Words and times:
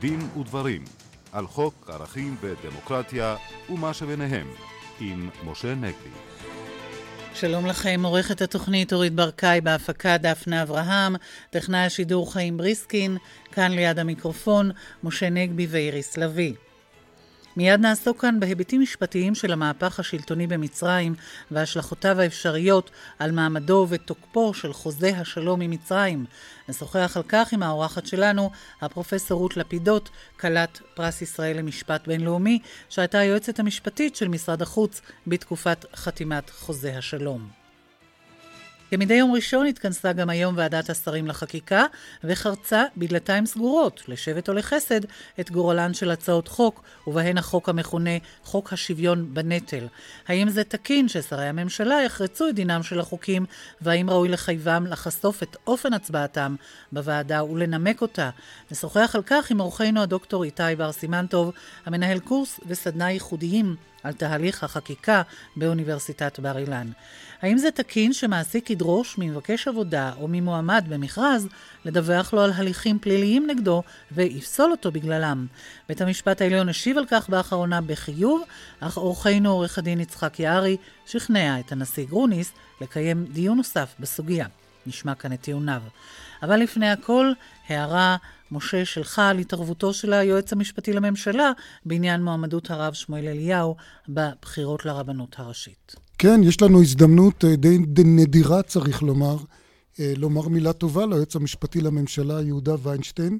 דין 0.00 0.28
ודברים 0.40 0.84
על 1.32 1.46
חוק 1.46 1.90
ערכים 1.92 2.36
ודמוקרטיה 2.40 3.36
ומה 3.70 3.94
שביניהם 3.94 4.46
עם 5.00 5.30
משה 5.44 5.74
נגבי. 5.74 6.10
שלום 7.34 7.66
לכם, 7.66 8.00
עורכת 8.04 8.42
התוכנית 8.42 8.92
אורית 8.92 9.14
ברקאי 9.14 9.60
בהפקה 9.60 10.16
דפנה 10.18 10.62
אברהם, 10.62 11.16
טכנאי 11.50 11.80
השידור 11.80 12.32
חיים 12.32 12.56
בריסקין, 12.56 13.16
כאן 13.52 13.72
ליד 13.72 13.98
המיקרופון, 13.98 14.70
משה 15.04 15.30
נגבי 15.30 15.66
ואיריס 15.70 16.16
לביא. 16.16 16.54
מיד 17.56 17.80
נעסוק 17.80 18.20
כאן 18.20 18.40
בהיבטים 18.40 18.80
משפטיים 18.80 19.34
של 19.34 19.52
המהפך 19.52 20.00
השלטוני 20.00 20.46
במצרים 20.46 21.14
והשלכותיו 21.50 22.20
האפשריות 22.20 22.90
על 23.18 23.32
מעמדו 23.32 23.86
ותוקפו 23.90 24.54
של 24.54 24.72
חוזה 24.72 25.08
השלום 25.16 25.60
עם 25.60 25.70
מצרים. 25.70 26.24
נשוחח 26.68 27.16
על 27.16 27.22
כך 27.28 27.52
עם 27.52 27.62
האורחת 27.62 28.06
שלנו, 28.06 28.50
הפרופסור 28.80 29.40
רות 29.40 29.56
לפידות, 29.56 30.10
כלת 30.40 30.80
פרס 30.94 31.22
ישראל 31.22 31.58
למשפט 31.58 32.06
בינלאומי, 32.06 32.58
שהייתה 32.88 33.18
היועצת 33.18 33.58
המשפטית 33.58 34.16
של 34.16 34.28
משרד 34.28 34.62
החוץ 34.62 35.00
בתקופת 35.26 35.84
חתימת 35.94 36.50
חוזה 36.50 36.98
השלום. 36.98 37.59
כמדי 38.90 39.14
יום 39.14 39.32
ראשון 39.32 39.66
התכנסה 39.66 40.12
גם 40.12 40.30
היום 40.30 40.54
ועדת 40.56 40.90
השרים 40.90 41.26
לחקיקה 41.26 41.84
וחרצה 42.24 42.84
בדלתיים 42.96 43.46
סגורות, 43.46 44.02
לשבט 44.08 44.48
או 44.48 44.54
לחסד, 44.54 45.00
את 45.40 45.50
גורלן 45.50 45.94
של 45.94 46.10
הצעות 46.10 46.48
חוק, 46.48 46.82
ובהן 47.06 47.38
החוק 47.38 47.68
המכונה 47.68 48.10
חוק 48.44 48.72
השוויון 48.72 49.34
בנטל. 49.34 49.86
האם 50.28 50.48
זה 50.48 50.64
תקין 50.64 51.08
ששרי 51.08 51.46
הממשלה 51.46 52.02
יחרצו 52.02 52.48
את 52.48 52.54
דינם 52.54 52.82
של 52.82 53.00
החוקים, 53.00 53.46
והאם 53.80 54.10
ראוי 54.10 54.28
לחייבם 54.28 54.86
לחשוף 54.86 55.42
את 55.42 55.56
אופן 55.66 55.92
הצבעתם 55.92 56.56
בוועדה 56.92 57.44
ולנמק 57.44 58.02
אותה? 58.02 58.30
נשוחח 58.70 59.12
על 59.14 59.22
כך 59.26 59.50
עם 59.50 59.60
אורחנו 59.60 60.02
הדוקטור 60.02 60.44
איתי 60.44 60.62
בר 60.78 60.92
סימנטוב, 60.92 61.52
המנהל 61.86 62.18
קורס 62.18 62.60
וסדנה 62.66 63.10
ייחודיים 63.10 63.76
על 64.02 64.12
תהליך 64.12 64.64
החקיקה 64.64 65.22
באוניברסיטת 65.56 66.40
בר 66.40 66.58
אילן. 66.58 66.90
האם 67.42 67.58
זה 67.58 67.70
תקין 67.70 68.12
שמעסיק 68.12 68.70
ידרוש 68.70 69.18
ממבקש 69.18 69.68
עבודה 69.68 70.12
או 70.20 70.28
ממועמד 70.28 70.84
במכרז 70.88 71.48
לדווח 71.84 72.32
לו 72.32 72.40
על 72.42 72.52
הליכים 72.52 72.98
פליליים 72.98 73.46
נגדו 73.46 73.82
ויפסול 74.12 74.70
אותו 74.70 74.92
בגללם? 74.92 75.46
בית 75.88 76.00
המשפט 76.00 76.40
העליון 76.40 76.68
השיב 76.68 76.98
על 76.98 77.04
כך 77.10 77.28
באחרונה 77.28 77.80
בחיוב, 77.80 78.42
אך 78.80 78.96
אורחנו 78.96 79.50
עורך 79.50 79.78
הדין 79.78 80.00
יצחק 80.00 80.40
יערי 80.40 80.76
שכנע 81.06 81.60
את 81.60 81.72
הנשיא 81.72 82.06
גרוניס 82.06 82.52
לקיים 82.80 83.24
דיון 83.24 83.56
נוסף 83.56 83.94
בסוגיה. 84.00 84.46
נשמע 84.86 85.14
כאן 85.14 85.32
את 85.32 85.40
טיעוניו. 85.40 85.82
אבל 86.42 86.56
לפני 86.56 86.90
הכל, 86.90 87.32
הערה, 87.68 88.16
משה, 88.50 88.84
שלך 88.84 89.18
על 89.18 89.38
התערבותו 89.38 89.94
של 89.94 90.12
היועץ 90.12 90.52
המשפטי 90.52 90.92
לממשלה 90.92 91.52
בעניין 91.84 92.22
מועמדות 92.22 92.70
הרב 92.70 92.92
שמואל 92.94 93.28
אליהו 93.28 93.76
בבחירות 94.08 94.84
לרבנות 94.84 95.38
הראשית. 95.38 96.09
כן, 96.22 96.40
יש 96.44 96.62
לנו 96.62 96.82
הזדמנות 96.82 97.44
אה, 97.44 97.56
די 97.56 98.04
נדירה, 98.04 98.62
צריך 98.62 99.02
לומר, 99.02 99.36
אה, 100.00 100.12
לומר 100.16 100.48
מילה 100.48 100.72
טובה 100.72 101.06
ליועץ 101.06 101.36
המשפטי 101.36 101.80
לממשלה, 101.80 102.42
יהודה 102.42 102.74
ויינשטיין. 102.82 103.38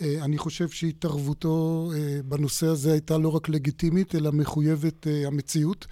אה, 0.00 0.16
אני 0.22 0.38
חושב 0.38 0.68
שהתערבותו 0.68 1.90
בנושא 2.24 2.66
הזה 2.66 2.92
הייתה 2.92 3.18
לא 3.18 3.28
רק 3.28 3.48
לגיטימית, 3.48 4.14
אלא 4.14 4.32
מחויבת 4.32 5.06
המציאות. 5.26 5.86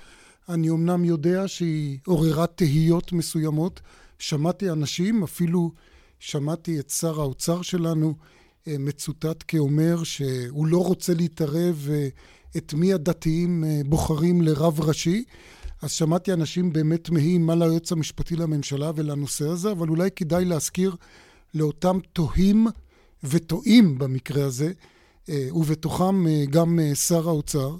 אני 0.48 0.70
אמנם 0.70 1.04
יודע 1.04 1.48
שהיא 1.48 1.98
עוררה 2.06 2.46
תהיות 2.46 3.12
מסוימות. 3.12 3.80
שמעתי 4.18 4.70
אנשים, 4.70 5.22
אפילו 5.22 5.70
שמעתי 6.18 6.80
את 6.80 6.90
שר 6.90 7.20
האוצר 7.20 7.62
שלנו 7.62 8.14
מצוטט 8.66 9.44
כאומר 9.48 10.04
שהוא 10.04 10.66
לא 10.66 10.84
רוצה 10.84 11.14
להתערב 11.14 11.88
את 12.56 12.74
מי 12.74 12.92
הדתיים 12.92 13.64
בוחרים 13.86 14.42
לרב 14.42 14.80
ראשי. 14.80 15.24
אז 15.82 15.90
שמעתי 15.90 16.32
אנשים 16.32 16.72
באמת 16.72 17.04
תמהים 17.04 17.46
מה 17.46 17.54
ליועץ 17.54 17.92
המשפטי 17.92 18.36
לממשלה 18.36 18.90
ולנושא 18.94 19.48
הזה, 19.48 19.72
אבל 19.72 19.88
אולי 19.88 20.10
כדאי 20.10 20.44
להזכיר 20.44 20.96
לאותם 21.54 21.98
תוהים 22.12 22.66
וטועים 23.24 23.98
במקרה 23.98 24.44
הזה, 24.44 24.72
אה, 25.28 25.48
ובתוכם 25.52 26.26
אה, 26.26 26.44
גם 26.50 26.80
אה, 26.80 26.94
שר 26.94 27.28
האוצר, 27.28 27.76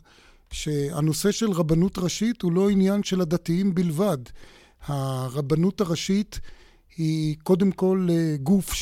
שהנושא 0.51 1.31
של 1.31 1.51
רבנות 1.51 1.99
ראשית 1.99 2.43
הוא 2.43 2.53
לא 2.53 2.71
עניין 2.71 3.03
של 3.03 3.21
הדתיים 3.21 3.75
בלבד. 3.75 4.19
הרבנות 4.87 5.81
הראשית 5.81 6.41
היא 6.97 7.37
קודם 7.43 7.73
כל 7.73 8.09
גוף 8.43 8.73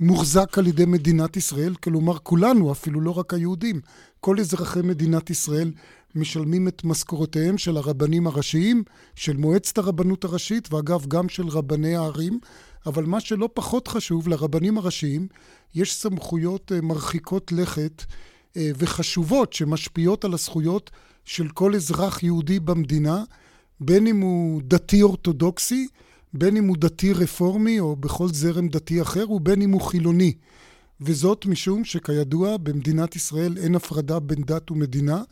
שמוחזק 0.00 0.58
על 0.58 0.66
ידי 0.66 0.84
מדינת 0.84 1.36
ישראל, 1.36 1.74
כלומר 1.74 2.18
כולנו, 2.18 2.72
אפילו 2.72 3.00
לא 3.00 3.18
רק 3.18 3.34
היהודים, 3.34 3.80
כל 4.20 4.40
אזרחי 4.40 4.80
מדינת 4.82 5.30
ישראל 5.30 5.72
משלמים 6.14 6.68
את 6.68 6.84
משכורותיהם 6.84 7.58
של 7.58 7.76
הרבנים 7.76 8.26
הראשיים, 8.26 8.82
של 9.14 9.36
מועצת 9.36 9.78
הרבנות 9.78 10.24
הראשית, 10.24 10.72
ואגב, 10.72 11.06
גם 11.06 11.28
של 11.28 11.48
רבני 11.48 11.96
הערים. 11.96 12.38
אבל 12.86 13.04
מה 13.04 13.20
שלא 13.20 13.48
פחות 13.54 13.88
חשוב, 13.88 14.28
לרבנים 14.28 14.78
הראשיים 14.78 15.28
יש 15.74 15.94
סמכויות 15.94 16.72
אה, 16.72 16.80
מרחיקות 16.80 17.52
לכת 17.52 18.04
אה, 18.56 18.70
וחשובות 18.78 19.52
שמשפיעות 19.52 20.24
על 20.24 20.34
הזכויות 20.34 20.90
של 21.24 21.48
כל 21.48 21.74
אזרח 21.74 22.22
יהודי 22.22 22.60
במדינה, 22.60 23.24
בין 23.80 24.06
אם 24.06 24.20
הוא 24.20 24.62
דתי 24.64 25.02
אורתודוקסי, 25.02 25.88
בין 26.34 26.56
אם 26.56 26.64
הוא 26.64 26.76
דתי 26.78 27.12
רפורמי 27.12 27.80
או 27.80 27.96
בכל 27.96 28.28
זרם 28.28 28.68
דתי 28.68 29.02
אחר, 29.02 29.30
ובין 29.30 29.62
אם 29.62 29.70
הוא 29.70 29.80
חילוני. 29.80 30.34
וזאת 31.00 31.46
משום 31.46 31.84
שכידוע 31.84 32.56
במדינת 32.56 33.16
ישראל 33.16 33.58
אין 33.58 33.74
הפרדה 33.74 34.20
בין 34.20 34.42
דת 34.42 34.70
ומדינה, 34.70 35.22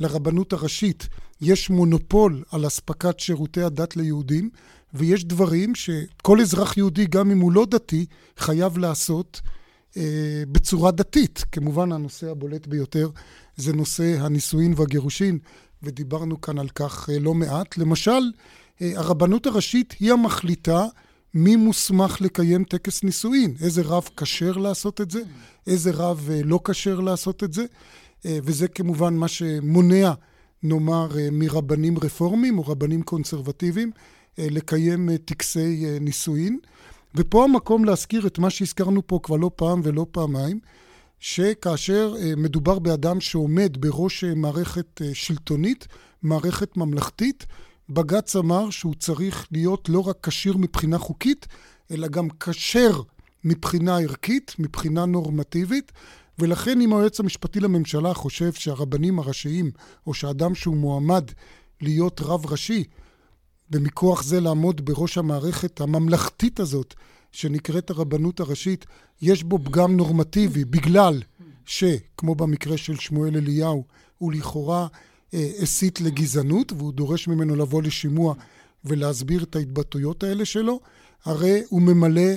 לרבנות 0.00 0.52
הראשית 0.52 1.08
יש 1.40 1.70
מונופול 1.70 2.44
על 2.50 2.66
אספקת 2.66 3.20
שירותי 3.20 3.62
הדת 3.62 3.96
ליהודים, 3.96 4.50
ויש 4.94 5.24
דברים 5.24 5.74
שכל 5.74 6.40
אזרח 6.40 6.76
יהודי, 6.76 7.06
גם 7.06 7.30
אם 7.30 7.40
הוא 7.40 7.52
לא 7.52 7.66
דתי, 7.66 8.06
חייב 8.36 8.78
לעשות 8.78 9.40
אה, 9.96 10.42
בצורה 10.52 10.90
דתית. 10.90 11.44
כמובן, 11.52 11.92
הנושא 11.92 12.30
הבולט 12.30 12.66
ביותר 12.66 13.10
זה 13.56 13.72
נושא 13.72 14.16
הנישואין 14.20 14.74
והגירושין, 14.76 15.38
ודיברנו 15.82 16.40
כאן 16.40 16.58
על 16.58 16.68
כך 16.68 17.10
אה, 17.10 17.18
לא 17.18 17.34
מעט. 17.34 17.78
למשל, 17.78 18.20
אה, 18.82 18.92
הרבנות 18.96 19.46
הראשית 19.46 19.94
היא 20.00 20.12
המחליטה 20.12 20.86
מי 21.34 21.56
מוסמך 21.56 22.20
לקיים 22.20 22.64
טקס 22.64 23.02
נישואין, 23.02 23.54
איזה 23.62 23.82
רב 23.82 24.08
כשר 24.16 24.52
לעשות 24.52 25.00
את 25.00 25.10
זה, 25.10 25.22
איזה 25.66 25.90
רב 25.90 26.28
אה, 26.32 26.40
לא 26.44 26.60
כשר 26.64 27.00
לעשות 27.00 27.44
את 27.44 27.52
זה. 27.52 27.64
אה, 28.26 28.38
וזה 28.42 28.68
כמובן 28.68 29.14
מה 29.14 29.28
שמונע, 29.28 30.12
נאמר, 30.62 31.18
אה, 31.18 31.28
מרבנים 31.32 31.98
רפורמים 31.98 32.58
או 32.58 32.62
רבנים 32.66 33.02
קונסרבטיביים 33.02 33.90
אה, 34.38 34.46
לקיים 34.50 35.16
טקסי 35.16 35.84
נישואין. 36.00 36.58
ופה 37.14 37.44
המקום 37.44 37.84
להזכיר 37.84 38.26
את 38.26 38.38
מה 38.38 38.50
שהזכרנו 38.50 39.06
פה 39.06 39.20
כבר 39.22 39.36
לא 39.36 39.50
פעם 39.56 39.80
ולא 39.84 40.06
פעמיים, 40.12 40.60
שכאשר 41.20 42.14
מדובר 42.36 42.78
באדם 42.78 43.20
שעומד 43.20 43.76
בראש 43.80 44.24
מערכת 44.24 45.00
שלטונית, 45.12 45.88
מערכת 46.22 46.76
ממלכתית, 46.76 47.46
בג"ץ 47.88 48.36
אמר 48.36 48.70
שהוא 48.70 48.94
צריך 48.94 49.46
להיות 49.52 49.88
לא 49.88 50.00
רק 50.08 50.16
כשיר 50.26 50.56
מבחינה 50.56 50.98
חוקית, 50.98 51.46
אלא 51.90 52.08
גם 52.08 52.28
כשר 52.30 53.02
מבחינה 53.44 53.98
ערכית, 53.98 54.54
מבחינה 54.58 55.06
נורמטיבית, 55.06 55.92
ולכן 56.40 56.80
אם 56.80 56.92
היועץ 56.92 57.20
המשפטי 57.20 57.60
לממשלה 57.60 58.14
חושב 58.14 58.52
שהרבנים 58.52 59.18
הראשיים, 59.18 59.70
או 60.06 60.14
שאדם 60.14 60.54
שהוא 60.54 60.76
מועמד 60.76 61.24
להיות 61.80 62.20
רב 62.20 62.46
ראשי, 62.46 62.84
ומכוח 63.70 64.22
זה 64.22 64.40
לעמוד 64.40 64.84
בראש 64.84 65.18
המערכת 65.18 65.80
הממלכתית 65.80 66.60
הזאת, 66.60 66.94
שנקראת 67.32 67.90
הרבנות 67.90 68.40
הראשית, 68.40 68.86
יש 69.22 69.44
בו 69.44 69.58
פגם 69.58 69.96
נורמטיבי, 69.96 70.64
בגלל 70.64 71.22
שכמו 71.66 72.34
במקרה 72.34 72.76
של 72.76 72.96
שמואל 72.96 73.36
אליהו, 73.36 73.84
הוא 74.18 74.32
לכאורה 74.32 74.86
אה, 75.34 75.50
הסית 75.62 76.00
לגזענות, 76.00 76.72
והוא 76.72 76.92
דורש 76.92 77.28
ממנו 77.28 77.56
לבוא 77.56 77.82
לשימוע 77.82 78.34
ולהסביר 78.84 79.42
את 79.42 79.56
ההתבטאויות 79.56 80.22
האלה 80.22 80.44
שלו, 80.44 80.80
הרי 81.24 81.62
הוא 81.68 81.82
ממלא 81.82 82.30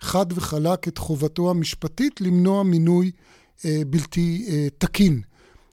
חד 0.00 0.26
וחלק 0.34 0.88
את 0.88 0.98
חובתו 0.98 1.50
המשפטית 1.50 2.20
למנוע 2.20 2.62
מינוי 2.62 3.10
בלתי 3.64 4.46
אה, 4.48 4.68
תקין. 4.78 5.20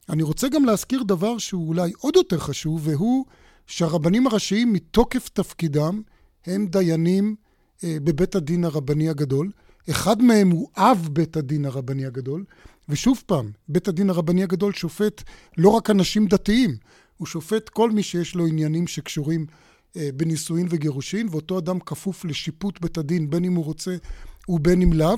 אני 0.10 0.24
רוצה 0.24 0.50
גם 0.50 0.66
להזכיר 0.66 1.04
דבר 1.04 1.38
שהוא 1.38 1.68
אולי 1.68 1.92
עוד 2.00 2.16
יותר 2.16 2.39
חשוב, 2.39 2.88
והוא 2.88 3.25
שהרבנים 3.68 4.28
הראשיים 4.28 4.74
מתוקף 4.74 5.30
תפקידם 5.30 6.01
הם 6.45 6.68
דיינים 6.68 7.36
אה, 7.84 7.98
בבית 8.04 8.36
הדין 8.36 8.63
הרבני 8.63 9.10
הגדול. 9.10 9.51
אחד 9.89 10.22
מהם 10.22 10.50
הוא 10.50 10.69
אב 10.78 11.10
בית 11.12 11.38
הדין 11.38 11.66
הרבני 11.66 12.06
הגדול, 12.06 12.44
ושוב 12.89 13.24
פעם, 13.25 13.51
בית 13.69 13.88
הדין 13.88 14.10
הרבני 14.10 14.44
הגדול 14.44 14.74
שופט 14.74 15.24
לא 15.57 15.69
רק 15.69 15.89
אנשים 15.89 16.28
דתיים, 16.28 16.78
הוא 17.18 17.28
שופט 17.28 17.69
כל 17.69 17.92
מי 17.92 18.04
שיש 18.04 18.36
לו 18.36 18.48
עניינים 18.48 18.88
שקשורים 18.88 19.45
בנישואין 19.95 20.68
וגירושין, 20.69 21.28
ואותו 21.31 21.60
אדם 21.60 21.80
כפוף 21.80 22.25
לשיפוט 22.25 22.81
בית 22.81 22.98
הדין, 22.98 23.30
בין 23.30 23.45
אם 23.45 23.56
הוא 23.56 23.66
רוצה 23.66 23.95
ובין 24.50 24.81
אם 24.81 24.94
לאו. 24.94 25.16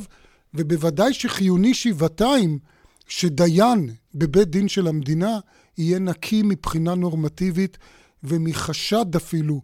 ובוודאי 0.54 1.14
שחיוני 1.14 1.74
שבעתיים 1.74 2.60
שדיין 3.08 3.90
בבית 4.16 4.50
דין 4.50 4.68
של 4.68 4.88
המדינה 4.88 5.40
יהיה 5.78 6.00
נקי 6.00 6.42
מבחינה 6.44 6.96
נורמטיבית 6.96 7.78
ומחשד 8.24 9.16
אפילו 9.16 9.62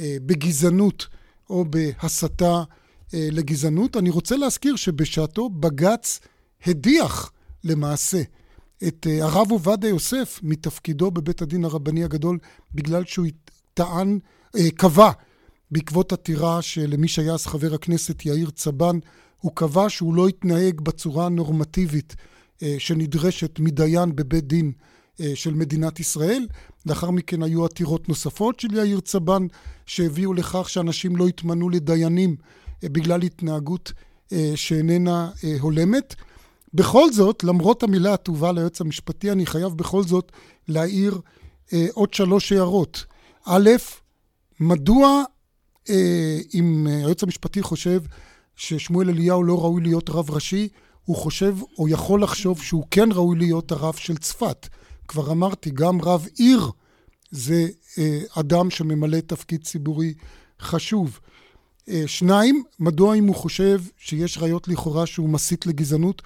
אה, 0.00 0.16
בגזענות 0.26 1.06
או 1.50 1.64
בהסתה 1.64 2.62
אה, 3.14 3.28
לגזענות. 3.32 3.96
אני 3.96 4.10
רוצה 4.10 4.36
להזכיר 4.36 4.76
שבשעתו 4.76 5.48
בג"ץ 5.48 6.20
הדיח 6.66 7.32
למעשה 7.64 8.22
את 8.88 9.06
אה, 9.10 9.24
הרב 9.24 9.50
עובדיה 9.50 9.90
יוסף 9.90 10.40
מתפקידו 10.42 11.10
בבית 11.10 11.42
הדין 11.42 11.64
הרבני 11.64 12.04
הגדול 12.04 12.38
בגלל 12.74 13.04
שהוא 13.04 13.26
טען, 13.74 14.18
קבע 14.76 15.10
בעקבות 15.70 16.12
עתירה 16.12 16.62
שלמי 16.62 17.08
שהיה 17.08 17.34
אז 17.34 17.46
חבר 17.46 17.74
הכנסת 17.74 18.26
יאיר 18.26 18.50
צבן, 18.50 18.98
הוא 19.42 19.52
קבע 19.54 19.88
שהוא 19.88 20.14
לא 20.14 20.28
התנהג 20.28 20.80
בצורה 20.80 21.26
הנורמטיבית 21.26 22.16
שנדרשת 22.78 23.58
מדיין 23.58 24.16
בבית 24.16 24.46
דין 24.46 24.72
של 25.34 25.54
מדינת 25.54 26.00
ישראל. 26.00 26.46
לאחר 26.86 27.10
מכן 27.10 27.42
היו 27.42 27.64
עתירות 27.64 28.08
נוספות 28.08 28.60
של 28.60 28.74
יאיר 28.74 29.00
צבן 29.00 29.46
שהביאו 29.86 30.34
לכך 30.34 30.68
שאנשים 30.68 31.16
לא 31.16 31.28
התמנו 31.28 31.70
לדיינים 31.70 32.36
אה, 32.84 32.88
בגלל 32.88 33.22
התנהגות 33.22 33.92
אה, 34.32 34.52
שאיננה 34.54 35.30
אה, 35.44 35.56
הולמת. 35.60 36.14
בכל 36.74 37.12
זאת, 37.12 37.44
למרות 37.44 37.82
המילה 37.82 38.14
הטובה 38.14 38.52
ליועץ 38.52 38.80
המשפטי, 38.80 39.32
אני 39.32 39.46
חייב 39.46 39.72
בכל 39.72 40.02
זאת 40.02 40.32
להעיר 40.68 41.20
עוד 41.92 42.14
שלוש 42.14 42.52
הערות. 42.52 43.04
א', 43.46 43.70
מדוע 44.60 45.24
אם 46.54 46.86
היועץ 46.90 47.22
המשפטי 47.22 47.62
חושב 47.62 48.00
ששמואל 48.56 49.08
אליהו 49.08 49.44
לא 49.44 49.60
ראוי 49.60 49.82
להיות 49.82 50.10
רב 50.10 50.30
ראשי, 50.30 50.68
הוא 51.04 51.16
חושב 51.16 51.56
או 51.78 51.88
יכול 51.88 52.22
לחשוב 52.22 52.62
שהוא 52.62 52.84
כן 52.90 53.08
ראוי 53.12 53.38
להיות 53.38 53.72
הרב 53.72 53.94
של 53.94 54.16
צפת. 54.16 54.68
כבר 55.08 55.32
אמרתי, 55.32 55.70
גם 55.70 56.00
רב 56.00 56.26
עיר 56.38 56.70
זה 57.30 57.66
אה, 57.98 58.20
אדם 58.34 58.70
שממלא 58.70 59.20
תפקיד 59.20 59.64
ציבורי 59.64 60.14
חשוב. 60.60 61.20
אה, 61.88 62.02
שניים, 62.06 62.62
מדוע 62.80 63.14
אם 63.14 63.26
הוא 63.26 63.34
חושב 63.34 63.80
שיש 63.98 64.38
ראיות 64.38 64.68
לכאורה 64.68 65.06
שהוא 65.06 65.28
מסית 65.28 65.66
לגזענות, 65.66 66.22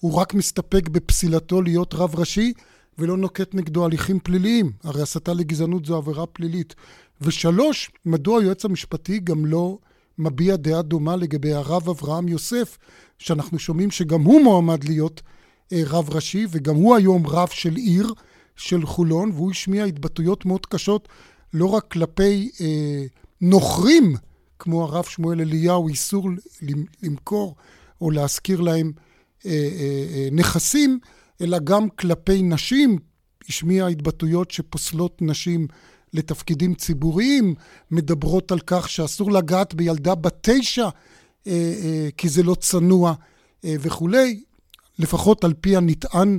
הוא 0.00 0.14
רק 0.14 0.34
מסתפק 0.34 0.88
בפסילתו 0.88 1.62
להיות 1.62 1.94
רב 1.94 2.14
ראשי 2.16 2.52
ולא 2.98 3.16
נוקט 3.16 3.54
נגדו 3.54 3.84
הליכים 3.84 4.18
פליליים? 4.20 4.72
הרי 4.84 5.02
הסתה 5.02 5.34
לגזענות 5.34 5.84
זו 5.86 5.96
עבירה 5.96 6.26
פלילית. 6.26 6.74
ושלוש, 7.20 7.90
מדוע 8.04 8.40
היועץ 8.40 8.64
המשפטי 8.64 9.18
גם 9.18 9.46
לא 9.46 9.78
מביע 10.18 10.56
דעה 10.56 10.82
דומה 10.82 11.16
לגבי 11.16 11.52
הרב 11.52 11.88
אברהם 11.88 12.28
יוסף, 12.28 12.78
שאנחנו 13.18 13.58
שומעים 13.58 13.90
שגם 13.90 14.22
הוא 14.22 14.42
מועמד 14.42 14.84
להיות 14.84 15.22
אה, 15.72 15.82
רב 15.86 16.10
ראשי, 16.10 16.46
וגם 16.50 16.74
הוא 16.74 16.96
היום 16.96 17.26
רב 17.26 17.48
של 17.48 17.74
עיר, 17.74 18.12
של 18.56 18.86
חולון, 18.86 19.30
והוא 19.30 19.50
השמיע 19.50 19.84
התבטאויות 19.84 20.44
מאוד 20.44 20.66
קשות 20.66 21.08
לא 21.52 21.66
רק 21.66 21.88
כלפי 21.90 22.50
אה, 22.60 23.04
נוכרים, 23.40 24.16
כמו 24.58 24.84
הרב 24.84 25.04
שמואל 25.04 25.40
אליהו, 25.40 25.88
איסור 25.88 26.28
למכור 27.02 27.54
או 28.00 28.10
להשכיר 28.10 28.60
להם 28.60 28.92
אה, 29.46 29.50
אה, 29.50 30.06
אה, 30.14 30.28
נכסים, 30.32 30.98
אלא 31.40 31.58
גם 31.58 31.88
כלפי 31.88 32.42
נשים, 32.42 32.98
השמיע 33.48 33.86
התבטאויות 33.86 34.50
שפוסלות 34.50 35.22
נשים 35.22 35.66
לתפקידים 36.14 36.74
ציבוריים, 36.74 37.54
מדברות 37.90 38.52
על 38.52 38.60
כך 38.66 38.88
שאסור 38.88 39.32
לגעת 39.32 39.74
בילדה 39.74 40.14
בת 40.14 40.48
תשע 40.48 40.88
אה, 41.46 41.74
אה, 41.84 42.08
כי 42.16 42.28
זה 42.28 42.42
לא 42.42 42.54
צנוע 42.54 43.14
אה, 43.64 43.74
וכולי, 43.80 44.42
לפחות 44.98 45.44
על 45.44 45.54
פי 45.60 45.76
הנטען 45.76 46.38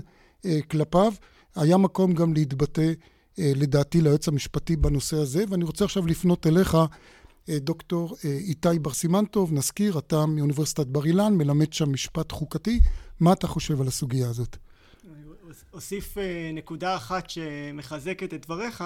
כלפיו. 0.71 1.13
היה 1.55 1.77
מקום 1.77 2.13
גם 2.13 2.33
להתבטא, 2.33 2.91
לדעתי, 3.37 4.01
ליועץ 4.01 4.27
המשפטי 4.27 4.75
בנושא 4.75 5.17
הזה, 5.17 5.43
ואני 5.49 5.63
רוצה 5.63 5.85
עכשיו 5.85 6.07
לפנות 6.07 6.47
אליך, 6.47 6.77
דוקטור 7.49 8.15
איתי 8.23 8.79
בר 8.81 8.93
סימנטוב, 8.93 9.53
נזכיר, 9.53 9.99
אתה 9.99 10.25
מאוניברסיטת 10.25 10.87
בר 10.87 11.05
אילן, 11.05 11.33
מלמד 11.33 11.73
שם 11.73 11.93
משפט 11.93 12.31
חוקתי, 12.31 12.79
מה 13.19 13.33
אתה 13.33 13.47
חושב 13.47 13.81
על 13.81 13.87
הסוגיה 13.87 14.29
הזאת? 14.29 14.57
אוסיף 15.73 16.17
נקודה 16.53 16.95
אחת 16.95 17.29
שמחזקת 17.29 18.33
את 18.33 18.45
דבריך, 18.45 18.83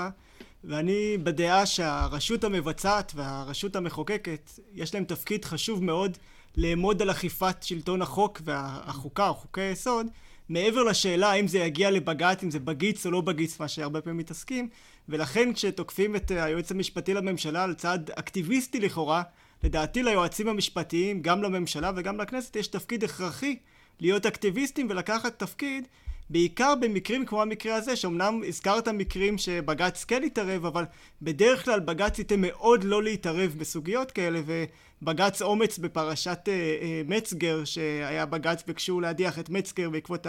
ואני 0.64 1.18
בדעה 1.18 1.66
שהרשות 1.66 2.44
המבצעת 2.44 3.12
והרשות 3.16 3.76
המחוקקת, 3.76 4.52
יש 4.74 4.94
להם 4.94 5.04
תפקיד 5.04 5.46
חשוב 5.46 5.84
מאוד 5.84 6.18
לאמוד 6.58 7.02
על 7.02 7.12
אכיפת 7.12 7.64
שלטון 7.64 8.02
החוק 8.02 8.42
והחוקה 8.44 9.28
או 9.28 9.34
חוקי 9.34 9.62
היסוד, 9.62 10.08
מעבר 10.50 10.84
לשאלה 10.84 11.32
האם 11.32 11.48
זה 11.48 11.60
יגיע 11.60 11.92
לבג"ץ, 11.92 12.44
אם 12.44 12.52
זה 12.52 12.60
בגיץ 12.60 13.06
או 13.06 13.12
לא 13.12 13.22
בגיץ, 13.22 13.60
מה 13.60 13.68
שהרבה 13.68 14.02
פעמים 14.02 14.18
מתעסקים, 14.18 14.70
ולכן 15.10 15.54
כשתוקפים 15.54 16.16
את 16.16 16.32
היועץ 16.32 16.72
המשפטי 16.72 17.14
לממשלה 17.14 17.64
על 17.64 17.74
צעד 17.74 18.12
אקטיביסטי 18.16 18.80
לכאורה, 18.80 19.24
לדעתי 19.64 20.04
ליועצים 20.04 20.48
המשפטיים, 20.48 21.22
גם 21.22 21.44
לממשלה 21.44 21.92
וגם 21.96 22.18
לכנסת, 22.18 22.56
יש 22.56 22.68
תפקיד 22.68 23.04
הכרחי 23.04 23.58
להיות 24.00 24.26
אקטיביסטים 24.26 24.88
ולקחת 24.90 25.40
תפקיד 25.40 25.88
בעיקר 26.32 26.74
במקרים 26.82 27.26
כמו 27.26 27.42
המקרה 27.42 27.76
הזה, 27.76 27.96
שאומנם 27.96 28.42
הזכרת 28.48 28.88
מקרים 28.88 29.38
שבג"ץ 29.38 30.04
כן 30.04 30.24
התערב, 30.24 30.66
אבל 30.66 30.84
בדרך 31.22 31.66
כלל 31.66 31.80
בג"ץ 31.80 32.20
ייתן 32.20 32.42
מאוד 32.42 32.84
לא 32.84 33.04
להתערב 33.04 33.56
בסוגיות 33.58 34.12
כאלה, 34.12 34.42
ובג"ץ 34.46 35.42
אומץ 35.42 35.78
בפרשת 35.78 36.40
אה, 36.48 36.54
אה, 36.54 37.02
מצגר, 37.08 37.66
שהיה 37.66 38.26
בג"ץ 38.26 38.64
ביקשו 38.68 39.00
להדיח 39.00 39.40
את 39.40 39.50
מצגר 39.50 39.90
בעקבות 39.90 40.28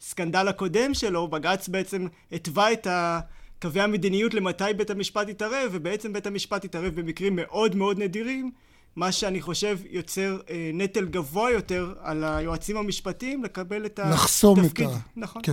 הסקנדל 0.00 0.48
הקודם 0.48 0.94
שלו, 0.94 1.28
בג"ץ 1.28 1.68
בעצם 1.68 2.06
התווה 2.32 2.72
את 2.72 2.86
ה... 2.86 3.20
קווי 3.62 3.80
המדיניות 3.80 4.34
למתי 4.34 4.64
בית 4.76 4.90
המשפט 4.90 5.28
יתערב, 5.28 5.70
ובעצם 5.72 6.12
בית 6.12 6.26
המשפט 6.26 6.64
יתערב 6.64 7.00
במקרים 7.00 7.36
מאוד 7.36 7.76
מאוד 7.76 7.98
נדירים, 7.98 8.50
מה 8.96 9.12
שאני 9.12 9.40
חושב 9.40 9.78
יוצר 9.90 10.40
אה, 10.50 10.70
נטל 10.74 11.04
גבוה 11.04 11.50
יותר 11.50 11.94
על 12.00 12.24
היועצים 12.24 12.76
המשפטיים 12.76 13.44
לקבל 13.44 13.86
את 13.86 13.98
התפקיד. 13.98 14.14
לחסום 14.14 14.64
את 14.64 14.80
ה... 14.80 14.98
נכון. 15.16 15.42
כן. 15.44 15.52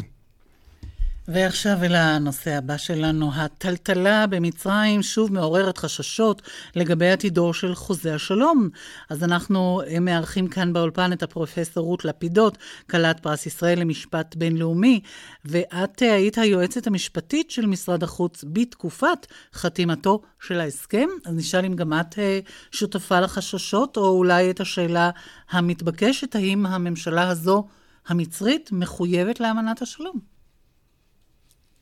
ועכשיו 1.28 1.84
אל 1.84 1.96
הנושא 1.96 2.58
הבא 2.58 2.78
שלנו. 2.78 3.32
הטלטלה 3.34 4.28
במצרים 4.28 5.04
שוב 5.04 5.34
מעוררת 5.34 5.78
חששות 5.78 6.42
לגבי 6.76 7.10
עתידו 7.10 7.54
של 7.54 7.76
חוזה 7.76 8.16
השלום. 8.16 8.70
אז 9.10 9.24
אנחנו 9.24 9.82
מארחים 10.02 10.48
כאן 10.48 10.74
באולפן 10.74 11.14
את 11.14 11.24
הפרופסור 11.24 11.86
רות 11.86 12.06
לפידות, 12.06 12.58
כלת 12.90 13.20
פרס 13.20 13.46
ישראל 13.46 13.80
למשפט 13.80 14.36
בינלאומי, 14.36 15.00
ואת 15.46 16.00
היית 16.00 16.38
היועצת 16.38 16.88
המשפטית 16.88 17.52
של 17.52 17.66
משרד 17.66 18.04
החוץ 18.04 18.44
בתקופת 18.48 19.28
חתימתו 19.54 20.22
של 20.42 20.60
ההסכם. 20.60 21.08
אז 21.26 21.34
נשאל 21.36 21.66
אם 21.66 21.76
גם 21.76 21.94
את 21.94 22.20
אה, 22.20 22.40
שותפה 22.72 23.20
לחששות, 23.20 23.98
או 23.98 24.10
אולי 24.10 24.52
את 24.52 24.60
השאלה 24.60 25.10
המתבקשת, 25.50 26.36
האם 26.36 26.66
הממשלה 26.66 27.30
הזו, 27.30 27.68
המצרית, 28.08 28.70
מחויבת 28.72 29.40
לאמנת 29.40 29.82
השלום? 29.82 30.37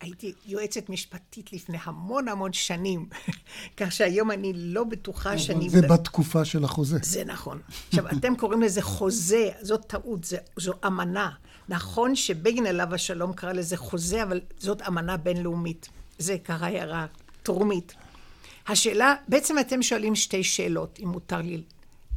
הייתי 0.06 0.34
יועצת 0.46 0.90
משפטית 0.90 1.54
לפני 1.54 1.78
המון 1.84 2.28
המון 2.28 2.54
שנים, 2.54 3.10
כך 3.78 3.92
שהיום 3.92 4.32
אני 4.32 4.54
לא 4.56 4.84
בטוחה 4.84 5.38
שאני... 5.38 5.70
זה 5.70 5.82
בתקופה 5.82 6.46
של 6.46 6.64
החוזה. 6.64 6.98
זה 7.04 7.24
נכון. 7.26 7.62
עכשיו, 7.88 8.08
אתם 8.08 8.36
קוראים 8.36 8.62
לזה 8.62 8.82
חוזה, 8.82 9.50
זאת 9.62 9.86
טעות, 9.88 10.24
זה, 10.24 10.38
זו 10.58 10.74
אמנה. 10.86 11.32
נכון 11.70 12.16
שבגין 12.16 12.66
עליו 12.66 12.94
השלום 12.94 13.34
קרא 13.34 13.54
לזה 13.54 13.78
חוזה, 13.78 14.24
אבל 14.24 14.42
זאת 14.60 14.82
אמנה 14.82 15.18
בינלאומית. 15.18 15.90
זה 16.20 16.38
ככה 16.44 16.68
הערה 16.68 17.06
טרומית. 17.44 17.94
השאלה, 18.68 19.16
בעצם 19.28 19.60
אתם 19.60 19.82
שואלים 19.82 20.16
שתי 20.16 20.44
שאלות, 20.44 21.00
אם 21.04 21.08
מותר 21.08 21.42
לי 21.42 21.62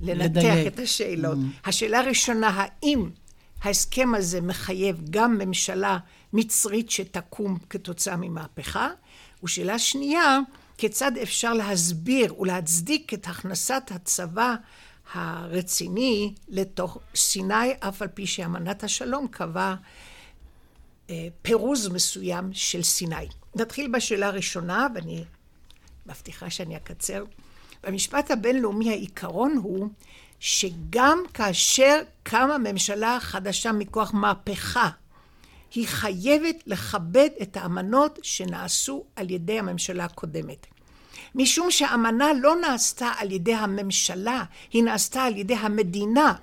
לנתח 0.00 0.24
לדייק. 0.24 0.74
את 0.74 0.78
השאלות. 0.78 1.38
Mm. 1.38 1.68
השאלה 1.68 1.98
הראשונה, 1.98 2.48
האם 2.48 3.10
ההסכם 3.62 4.14
הזה 4.14 4.40
מחייב 4.40 5.02
גם 5.10 5.38
ממשלה 5.38 5.98
מצרית 6.32 6.90
שתקום 6.90 7.58
כתוצאה 7.70 8.16
ממהפכה, 8.16 8.88
ושאלה 9.44 9.78
שנייה, 9.78 10.38
כיצד 10.78 11.12
אפשר 11.22 11.52
להסביר 11.52 12.40
ולהצדיק 12.40 13.14
את 13.14 13.26
הכנסת 13.26 13.82
הצבא 13.94 14.54
הרציני 15.12 16.34
לתוך 16.48 16.98
סיני, 17.14 17.72
אף 17.80 18.02
על 18.02 18.08
פי 18.08 18.26
שאמנת 18.26 18.84
השלום 18.84 19.28
קבע 19.28 19.74
אה, 21.10 21.28
פירוז 21.42 21.88
מסוים 21.88 22.50
של 22.52 22.82
סיני. 22.82 23.28
נתחיל 23.54 23.90
בשאלה 23.92 24.26
הראשונה, 24.26 24.86
ואני 24.94 25.24
מבטיחה 26.06 26.50
שאני 26.50 26.76
אקצר. 26.76 27.24
במשפט 27.82 28.30
הבינלאומי 28.30 28.90
העיקרון 28.90 29.60
הוא 29.62 29.88
שגם 30.40 31.18
כאשר 31.34 32.00
קמה 32.22 32.58
ממשלה 32.58 33.18
חדשה 33.20 33.72
מכוח 33.72 34.14
מהפכה 34.14 34.88
היא 35.74 35.86
חייבת 35.88 36.56
לכבד 36.66 37.28
את 37.42 37.56
האמנות 37.56 38.18
שנעשו 38.22 39.04
על 39.16 39.30
ידי 39.30 39.58
הממשלה 39.58 40.04
הקודמת. 40.04 40.66
משום 41.34 41.70
שהאמנה 41.70 42.26
לא 42.40 42.56
נעשתה 42.60 43.10
על 43.18 43.32
ידי 43.32 43.54
הממשלה, 43.54 44.44
היא 44.72 44.82
נעשתה 44.82 45.22
על 45.22 45.36
ידי 45.36 45.54
המדינה. 45.54 46.34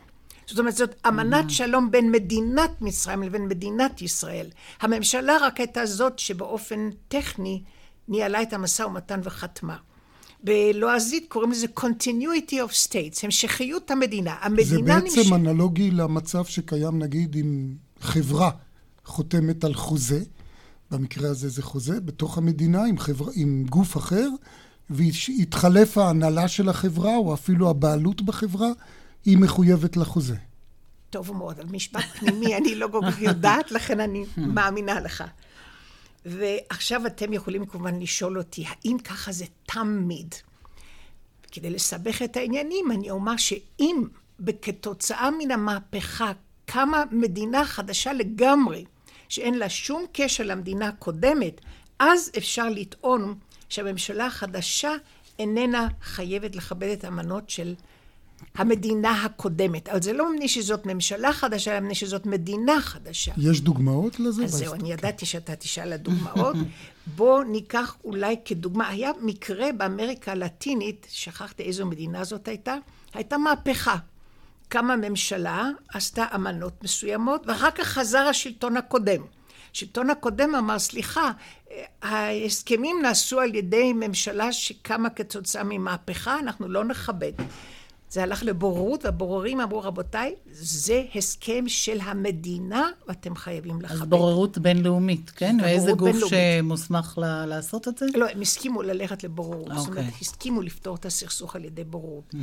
זאת 0.47 0.59
אומרת, 0.59 0.75
זאת 0.75 0.95
אמנת 1.07 1.49
שלום 1.49 1.91
בין 1.91 2.11
מדינת 2.11 2.81
מצרים 2.81 3.23
לבין 3.23 3.47
מדינת 3.47 4.01
ישראל. 4.01 4.47
הממשלה 4.81 5.37
רק 5.41 5.59
הייתה 5.59 5.85
זאת 5.85 6.19
שבאופן 6.19 6.89
טכני 7.07 7.61
ניהלה 8.07 8.41
את 8.41 8.53
המשא 8.53 8.83
ומתן 8.83 9.19
וחתמה. 9.23 9.77
בלועזית 10.43 11.25
קוראים 11.29 11.51
לזה 11.51 11.67
continuity 11.79 12.51
of 12.53 12.87
states, 12.87 13.19
המשכיות 13.23 13.91
המדינה. 13.91 14.35
זה 14.39 14.45
המדינה 14.45 14.99
בעצם 15.01 15.19
נמש- 15.21 15.31
אנלוגי 15.33 15.91
למצב 15.91 16.45
שקיים 16.45 16.99
נגיד 16.99 17.35
עם 17.35 17.75
חברה 17.99 18.49
חותמת 19.05 19.63
על 19.63 19.73
חוזה, 19.73 20.23
במקרה 20.91 21.29
הזה 21.29 21.49
זה 21.49 21.63
חוזה, 21.63 21.99
בתוך 21.99 22.37
המדינה 22.37 22.83
עם, 22.83 22.97
חבר... 22.97 23.25
עם 23.35 23.65
גוף 23.69 23.97
אחר, 23.97 24.29
והתחלף 24.89 25.97
ההנהלה 25.97 26.47
של 26.47 26.69
החברה, 26.69 27.15
או 27.15 27.33
אפילו 27.33 27.69
הבעלות 27.69 28.21
בחברה, 28.21 28.69
היא 29.25 29.37
מחויבת 29.37 29.97
לחוזה. 29.97 30.35
טוב 31.09 31.31
מאוד, 31.31 31.59
על 31.59 31.65
משפט 31.65 32.05
פנימי 32.19 32.55
אני 32.55 32.75
לא 32.75 32.87
כל 32.91 33.01
כך 33.11 33.21
יודעת, 33.21 33.71
לכן 33.71 33.99
אני 33.99 34.25
מאמינה 34.37 34.99
לך. 34.99 35.23
ועכשיו 36.25 37.07
אתם 37.07 37.33
יכולים 37.33 37.65
כמובן 37.65 37.99
לשאול 37.99 38.37
אותי, 38.37 38.65
האם 38.67 38.97
ככה 39.03 39.31
זה 39.31 39.45
תמיד? 39.65 40.35
כדי 41.51 41.69
לסבך 41.69 42.21
את 42.21 42.37
העניינים, 42.37 42.91
אני 42.91 43.11
אומר 43.11 43.37
שאם 43.37 44.03
כתוצאה 44.61 45.29
מן 45.31 45.51
המהפכה 45.51 46.31
קמה 46.65 47.03
מדינה 47.11 47.65
חדשה 47.65 48.13
לגמרי, 48.13 48.85
שאין 49.29 49.53
לה 49.53 49.69
שום 49.69 50.05
קשר 50.11 50.43
למדינה 50.43 50.87
הקודמת, 50.87 51.61
אז 51.99 52.31
אפשר 52.37 52.69
לטעון 52.69 53.35
שהממשלה 53.69 54.25
החדשה 54.25 54.91
איננה 55.39 55.87
חייבת 56.01 56.55
לכבד 56.55 56.87
את 56.87 57.03
האמנות 57.03 57.49
של 57.49 57.75
המדינה 58.55 59.23
הקודמת. 59.23 59.89
אבל 59.89 60.01
זה 60.01 60.13
לא 60.13 60.33
מפני 60.33 60.47
שזאת 60.47 60.85
ממשלה 60.85 61.33
חדשה, 61.33 61.71
אלא 61.71 61.79
מפני 61.79 61.95
שזאת 61.95 62.25
מדינה 62.25 62.81
חדשה. 62.81 63.33
יש 63.37 63.61
דוגמאות 63.61 64.19
לזה? 64.19 64.43
אז 64.43 64.51
זהו? 64.51 64.73
אני 64.73 64.91
ידעתי 64.91 65.25
שאתה 65.25 65.55
תשאל 65.55 65.93
על 65.93 65.97
דוגמאות. 65.97 66.55
בואו 67.15 67.43
ניקח 67.43 67.95
אולי 68.03 68.35
כדוגמה, 68.45 68.89
היה 68.89 69.11
מקרה 69.21 69.71
באמריקה 69.77 70.31
הלטינית, 70.31 71.07
שכחתי 71.09 71.63
איזו 71.63 71.85
מדינה 71.85 72.23
זאת 72.23 72.47
הייתה, 72.47 72.75
הייתה 73.13 73.37
מהפכה. 73.37 73.95
קמה 74.67 74.95
ממשלה, 74.95 75.69
עשתה 75.93 76.25
אמנות 76.35 76.83
מסוימות, 76.83 77.47
ואחר 77.47 77.71
כך 77.71 77.87
חזר 77.87 78.19
השלטון 78.19 78.77
הקודם. 78.77 79.21
השלטון 79.71 80.09
הקודם 80.09 80.55
אמר, 80.55 80.79
סליחה, 80.79 81.31
אה, 81.71 81.85
ההסכמים 82.01 83.01
נעשו 83.01 83.39
על 83.39 83.55
ידי 83.55 83.93
ממשלה 83.93 84.53
שקמה 84.53 85.09
כתוצאה 85.09 85.63
ממהפכה, 85.63 86.39
אנחנו 86.39 86.67
לא 86.69 86.83
נכבד. 86.83 87.31
זה 88.15 88.23
הלך 88.23 88.43
לבוררות, 88.43 89.05
והבוררים 89.05 89.61
אמרו, 89.61 89.81
רבותיי, 89.81 90.35
זה 90.51 91.03
הסכם 91.15 91.63
של 91.67 91.99
המדינה, 92.01 92.89
ואתם 93.07 93.35
חייבים 93.35 93.75
אז 93.85 93.91
לכבד. 93.91 94.09
בוררות 94.09 94.57
בינלאומית, 94.57 95.29
כן? 95.29 95.57
ואיזה 95.61 95.91
גוף 95.91 96.09
בינלאומית. 96.11 96.29
שמוסמך 96.59 97.17
ל- 97.17 97.45
לעשות 97.45 97.87
את 97.87 97.97
זה? 97.97 98.05
לא, 98.15 98.25
הם 98.29 98.41
הסכימו 98.41 98.81
ללכת 98.81 99.23
לבוררות. 99.23 99.67
זאת 99.77 99.87
אומרת, 99.87 100.05
אוקיי. 100.05 100.13
הסכימו 100.21 100.61
לפתור 100.61 100.95
את 100.95 101.05
הסכסוך 101.05 101.55
על 101.55 101.65
ידי 101.65 101.83
בוררות. 101.83 102.35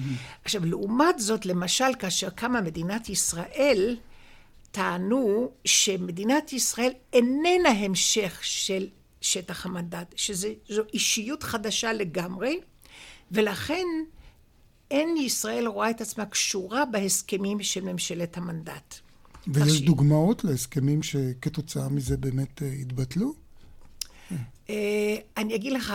עכשיו, 0.44 0.64
לעומת 0.64 1.18
זאת, 1.18 1.46
למשל, 1.46 1.94
כאשר 1.98 2.30
קמה 2.30 2.60
מדינת 2.60 3.08
ישראל, 3.08 3.96
טענו 4.70 5.50
שמדינת 5.64 6.52
ישראל 6.52 6.92
איננה 7.12 7.68
המשך 7.68 8.38
של 8.42 8.86
שטח 9.20 9.66
המנדט, 9.66 10.14
שזו 10.16 10.48
אישיות 10.94 11.42
חדשה 11.42 11.92
לגמרי, 11.92 12.60
ולכן 13.30 13.86
אין 14.92 15.16
ישראל 15.16 15.66
רואה 15.66 15.90
את 15.90 16.00
עצמה 16.00 16.26
קשורה 16.26 16.84
בהסכמים 16.84 17.62
של 17.62 17.84
ממשלת 17.84 18.36
המנדט. 18.36 18.94
ויש 19.46 19.68
תקשיב. 19.68 19.86
דוגמאות 19.86 20.44
להסכמים 20.44 21.02
שכתוצאה 21.02 21.88
מזה 21.88 22.16
באמת 22.16 22.62
אה, 22.62 22.68
התבטלו? 22.68 23.34
אה, 24.70 25.16
אני 25.36 25.54
אגיד 25.54 25.72
לך, 25.72 25.94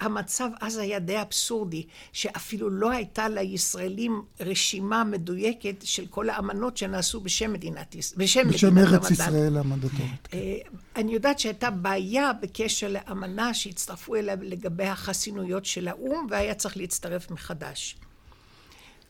המצב 0.00 0.48
אז 0.60 0.76
היה 0.76 0.98
די 0.98 1.22
אבסורדי, 1.22 1.86
שאפילו 2.12 2.70
לא 2.70 2.90
הייתה 2.90 3.28
לישראלים 3.28 4.22
רשימה 4.40 5.04
מדויקת 5.04 5.74
של 5.84 6.06
כל 6.06 6.30
האמנות 6.30 6.76
שנעשו 6.76 7.20
בשם 7.20 7.52
מדינת 7.52 7.94
ישראל, 7.94 8.24
בשם 8.24 8.48
בשם 8.48 8.78
ארץ. 8.78 9.10
ישראל 9.10 9.56
המנדטורית. 9.56 10.28
אה, 10.34 10.56
אני 10.96 11.14
יודעת 11.14 11.38
שהייתה 11.38 11.70
בעיה 11.70 12.32
בקשר 12.32 12.88
לאמנה 12.88 13.54
שהצטרפו 13.54 14.14
אליה 14.14 14.34
לגבי 14.42 14.86
החסינויות 14.86 15.64
של 15.64 15.88
האו"ם, 15.88 16.26
והיה 16.30 16.54
צריך 16.54 16.76
להצטרף 16.76 17.30
מחדש. 17.30 17.96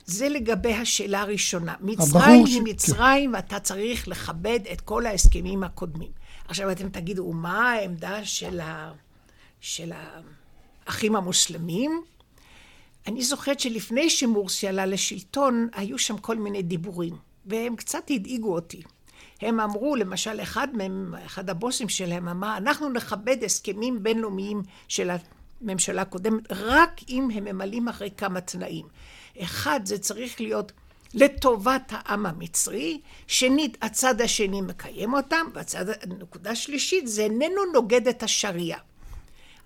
זה 0.06 0.28
לגבי 0.28 0.74
השאלה 0.74 1.20
הראשונה. 1.20 1.74
מצרים 1.80 2.44
היא 2.46 2.58
כן. 2.58 2.70
מצרים, 2.70 3.32
ואתה 3.34 3.60
צריך 3.60 4.08
לכבד 4.08 4.60
את 4.72 4.80
כל 4.80 5.06
ההסכמים 5.06 5.64
הקודמים. 5.64 6.10
עכשיו 6.48 6.70
אתם 6.70 6.88
תגידו, 6.88 7.24
ומה 7.24 7.72
העמדה 7.72 8.24
של, 8.24 8.60
ה... 8.60 8.92
של 9.60 9.92
האחים 10.86 11.16
המוסלמים? 11.16 12.02
אני 13.06 13.22
זוכרת 13.22 13.60
שלפני 13.60 14.10
שמורסי 14.10 14.68
עלה 14.68 14.86
לשלטון, 14.86 15.68
היו 15.72 15.98
שם 15.98 16.18
כל 16.18 16.36
מיני 16.36 16.62
דיבורים, 16.62 17.16
והם 17.46 17.76
קצת 17.76 18.10
הדאיגו 18.10 18.54
אותי. 18.54 18.82
הם 19.40 19.60
אמרו, 19.60 19.96
למשל, 19.96 20.42
אחד 20.42 20.68
מהם, 20.72 21.14
אחד 21.26 21.50
הבוסים 21.50 21.88
שלהם 21.88 22.28
אמר, 22.28 22.56
אנחנו 22.56 22.88
נכבד 22.88 23.44
הסכמים 23.44 24.02
בינלאומיים 24.02 24.62
של 24.88 25.10
הממשלה 25.60 26.02
הקודמת, 26.02 26.52
רק 26.52 27.00
אם 27.08 27.28
הם 27.34 27.44
ממלאים 27.44 27.88
אחרי 27.88 28.10
כמה 28.16 28.40
תנאים. 28.40 28.86
אחד, 29.38 29.80
זה 29.84 29.98
צריך 29.98 30.40
להיות 30.40 30.72
לטובת 31.14 31.82
העם 31.90 32.26
המצרי, 32.26 33.00
שנית, 33.26 33.76
הצד 33.82 34.20
השני 34.20 34.60
מקיים 34.60 35.14
אותם, 35.14 35.46
והצד, 35.54 35.84
הנקודה 36.02 36.50
השלישית, 36.50 37.08
זה 37.08 37.22
איננו 37.22 37.72
נוגד 37.74 38.08
את 38.08 38.22
השריעה. 38.22 38.78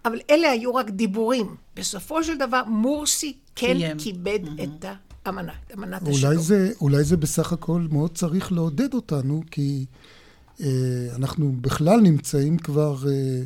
אבל 0.04 0.20
אלה 0.30 0.50
היו 0.50 0.74
רק 0.74 0.90
דיבורים. 0.90 1.56
בסופו 1.76 2.24
של 2.24 2.38
דבר, 2.38 2.62
מורסי 2.66 3.36
כן 3.56 3.66
קיים. 3.78 3.98
כיבד 3.98 4.38
את 4.62 4.84
האמנה, 5.24 5.52
את 5.66 5.72
אמנת 5.78 6.02
השלום. 6.02 6.32
אולי 6.32 6.42
זה, 6.42 6.72
אולי 6.80 7.04
זה 7.04 7.16
בסך 7.16 7.52
הכל 7.52 7.86
מאוד 7.90 8.14
צריך 8.14 8.52
לעודד 8.52 8.94
אותנו, 8.94 9.42
כי 9.50 9.84
אה, 10.60 10.66
אנחנו 11.16 11.52
בכלל 11.60 12.00
נמצאים 12.00 12.58
כבר 12.58 12.96
אה, 13.08 13.42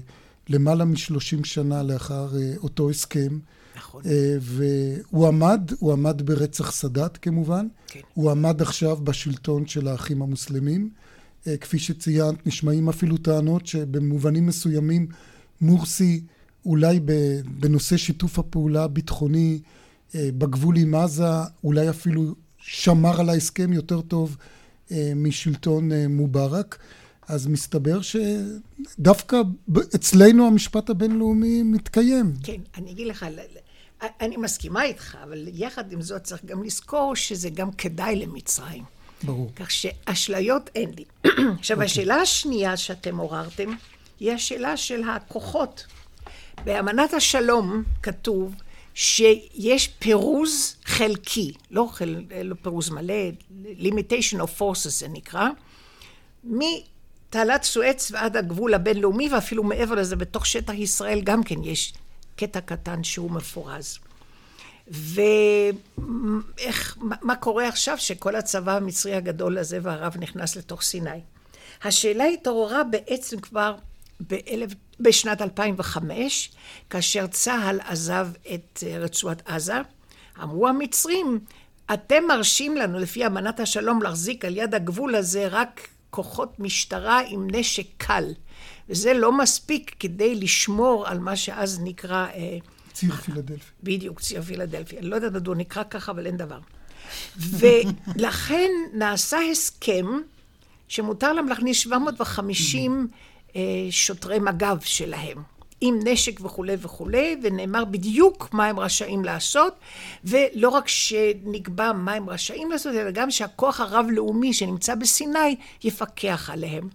למעלה 0.48 0.84
משלושים 0.84 1.44
שנה 1.44 1.82
לאחר 1.82 2.28
אה, 2.36 2.52
אותו 2.62 2.90
הסכם. 2.90 3.38
נכון. 3.76 4.02
אה, 4.06 4.36
והוא 4.40 5.28
עמד, 5.28 5.70
הוא 5.78 5.92
עמד 5.92 6.22
ברצח 6.22 6.72
סאדאת 6.72 7.16
כמובן, 7.16 7.66
כן. 7.86 8.00
הוא 8.14 8.30
עמד 8.30 8.62
עכשיו 8.62 8.96
בשלטון 8.96 9.66
של 9.66 9.88
האחים 9.88 10.22
המוסלמים. 10.22 10.90
אה, 11.46 11.56
כפי 11.56 11.78
שציינת, 11.78 12.46
נשמעים 12.46 12.88
אפילו 12.88 13.16
טענות 13.16 13.66
שבמובנים 13.66 14.46
מסוימים 14.46 15.06
מורסי, 15.60 16.24
אולי 16.66 17.00
בנושא 17.60 17.96
שיתוף 17.96 18.38
הפעולה 18.38 18.84
הביטחוני 18.84 19.60
אה, 20.14 20.28
בגבול 20.38 20.76
עם 20.76 20.94
עזה, 20.94 21.42
אולי 21.64 21.90
אפילו 21.90 22.34
שמר 22.58 23.20
על 23.20 23.28
ההסכם 23.28 23.72
יותר 23.72 24.00
טוב 24.00 24.36
משלטון 25.16 25.92
מובארק. 26.08 26.78
אז 27.28 27.46
מסתבר 27.46 28.00
שדווקא 28.02 29.36
אצלנו 29.94 30.46
המשפט 30.46 30.90
הבינלאומי 30.90 31.62
מתקיים. 31.62 32.32
כן, 32.42 32.60
אני 32.76 32.90
אגיד 32.90 33.06
לך, 33.06 33.26
אני 34.20 34.36
מסכימה 34.36 34.84
איתך, 34.84 35.16
אבל 35.22 35.48
יחד 35.52 35.92
עם 35.92 36.02
זאת 36.02 36.22
צריך 36.22 36.44
גם 36.44 36.64
לזכור 36.64 37.16
שזה 37.16 37.50
גם 37.50 37.72
כדאי 37.72 38.16
למצרים. 38.16 38.84
ברור. 39.22 39.50
כך 39.56 39.70
שאשליות 39.70 40.70
אין 40.74 40.90
לי. 40.96 41.04
עכשיו, 41.58 41.82
השאלה 41.82 42.14
השנייה 42.14 42.76
שאתם 42.76 43.16
עוררתם, 43.16 43.74
היא 44.20 44.32
השאלה 44.32 44.76
של 44.76 45.02
הכוחות. 45.08 45.86
באמנת 46.64 47.14
השלום 47.14 47.82
כתוב 48.02 48.54
שיש 48.94 49.88
פירוז 49.88 50.76
חלקי, 50.84 51.52
לא, 51.70 51.88
חל, 51.92 52.22
לא 52.44 52.54
פירוז 52.62 52.90
מלא, 52.90 53.30
limitation 53.78 54.36
of 54.36 54.60
forces 54.60 54.88
זה 54.88 55.08
נקרא, 55.08 55.48
מתעלת 56.44 57.62
סואץ 57.62 58.10
ועד 58.10 58.36
הגבול 58.36 58.74
הבינלאומי, 58.74 59.28
ואפילו 59.28 59.62
מעבר 59.62 59.94
לזה, 59.94 60.16
בתוך 60.16 60.46
שטח 60.46 60.72
ישראל 60.72 61.20
גם 61.20 61.42
כן 61.42 61.64
יש 61.64 61.92
קטע 62.36 62.60
קטן 62.60 63.04
שהוא 63.04 63.30
מפורז. 63.30 63.98
ואיך, 64.88 66.96
מה, 67.00 67.16
מה 67.22 67.36
קורה 67.36 67.68
עכשיו 67.68 67.98
שכל 67.98 68.36
הצבא 68.36 68.76
המצרי 68.76 69.14
הגדול 69.14 69.58
הזה 69.58 69.78
והרב 69.82 70.16
נכנס 70.18 70.56
לתוך 70.56 70.82
סיני? 70.82 71.20
השאלה 71.84 72.24
התעוררה 72.24 72.84
בעצם 72.84 73.40
כבר 73.40 73.76
באלף, 74.20 74.70
בשנת 75.00 75.42
2005, 75.42 76.50
כאשר 76.90 77.26
צה"ל 77.26 77.80
עזב 77.80 78.28
את 78.54 78.84
אה, 78.86 78.98
רצועת 78.98 79.48
עזה. 79.48 79.80
אמרו 80.42 80.68
המצרים, 80.68 81.40
אתם 81.94 82.22
מרשים 82.28 82.76
לנו 82.76 82.98
לפי 82.98 83.26
אמנת 83.26 83.60
השלום 83.60 84.02
להחזיק 84.02 84.44
על 84.44 84.56
יד 84.56 84.74
הגבול 84.74 85.14
הזה 85.14 85.48
רק 85.48 85.88
כוחות 86.10 86.60
משטרה 86.60 87.20
עם 87.28 87.46
נשק 87.50 87.86
קל. 87.96 88.24
וזה 88.88 89.14
לא 89.14 89.38
מספיק 89.38 89.96
כדי 90.00 90.34
לשמור 90.34 91.08
על 91.08 91.18
מה 91.18 91.36
שאז 91.36 91.80
נקרא... 91.82 92.26
אה, 92.34 92.58
ציר 92.92 93.12
פילדלפי. 93.12 93.70
בדיוק, 93.82 94.20
ציר 94.20 94.42
פילדלפיה. 94.42 94.98
אני 94.98 95.08
לא 95.08 95.14
יודעת 95.14 95.32
מדוע 95.32 95.54
נקרא 95.54 95.82
ככה, 95.90 96.12
אבל 96.12 96.26
אין 96.26 96.36
דבר. 96.36 96.58
ולכן 97.36 98.70
נעשה 98.92 99.38
הסכם 99.50 100.06
שמותר 100.88 101.32
להם 101.32 101.48
להכניס 101.48 101.76
750 101.76 103.08
אה, 103.56 103.62
שוטרי 103.90 104.38
מג"ב 104.38 104.76
שלהם. 104.80 105.42
עם 105.80 105.98
נשק 106.04 106.40
וכולי 106.40 106.76
וכולי, 106.80 107.36
ונאמר 107.42 107.84
בדיוק 107.84 108.48
מה 108.52 108.66
הם 108.66 108.80
רשאים 108.80 109.24
לעשות, 109.24 109.78
ולא 110.24 110.68
רק 110.68 110.88
שנקבע 110.88 111.92
מה 111.92 112.12
הם 112.12 112.30
רשאים 112.30 112.70
לעשות, 112.70 112.94
אלא 112.94 113.10
גם 113.10 113.30
שהכוח 113.30 113.80
הרב-לאומי 113.80 114.52
שנמצא 114.52 114.94
בסיני 114.94 115.56
יפקח 115.84 116.50
עליהם. 116.52 116.88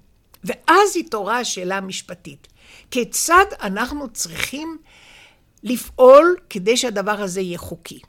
ואז 0.44 0.98
התעוררה 1.00 1.40
השאלה 1.40 1.78
המשפטית. 1.78 2.48
כיצד 2.92 3.46
אנחנו 3.62 4.10
צריכים 4.10 4.78
לפעול 5.64 6.36
כדי 6.50 6.78
שהדבר 6.78 7.22
הזה 7.22 7.42
יהיה 7.42 7.58
חוקי? 7.58 8.00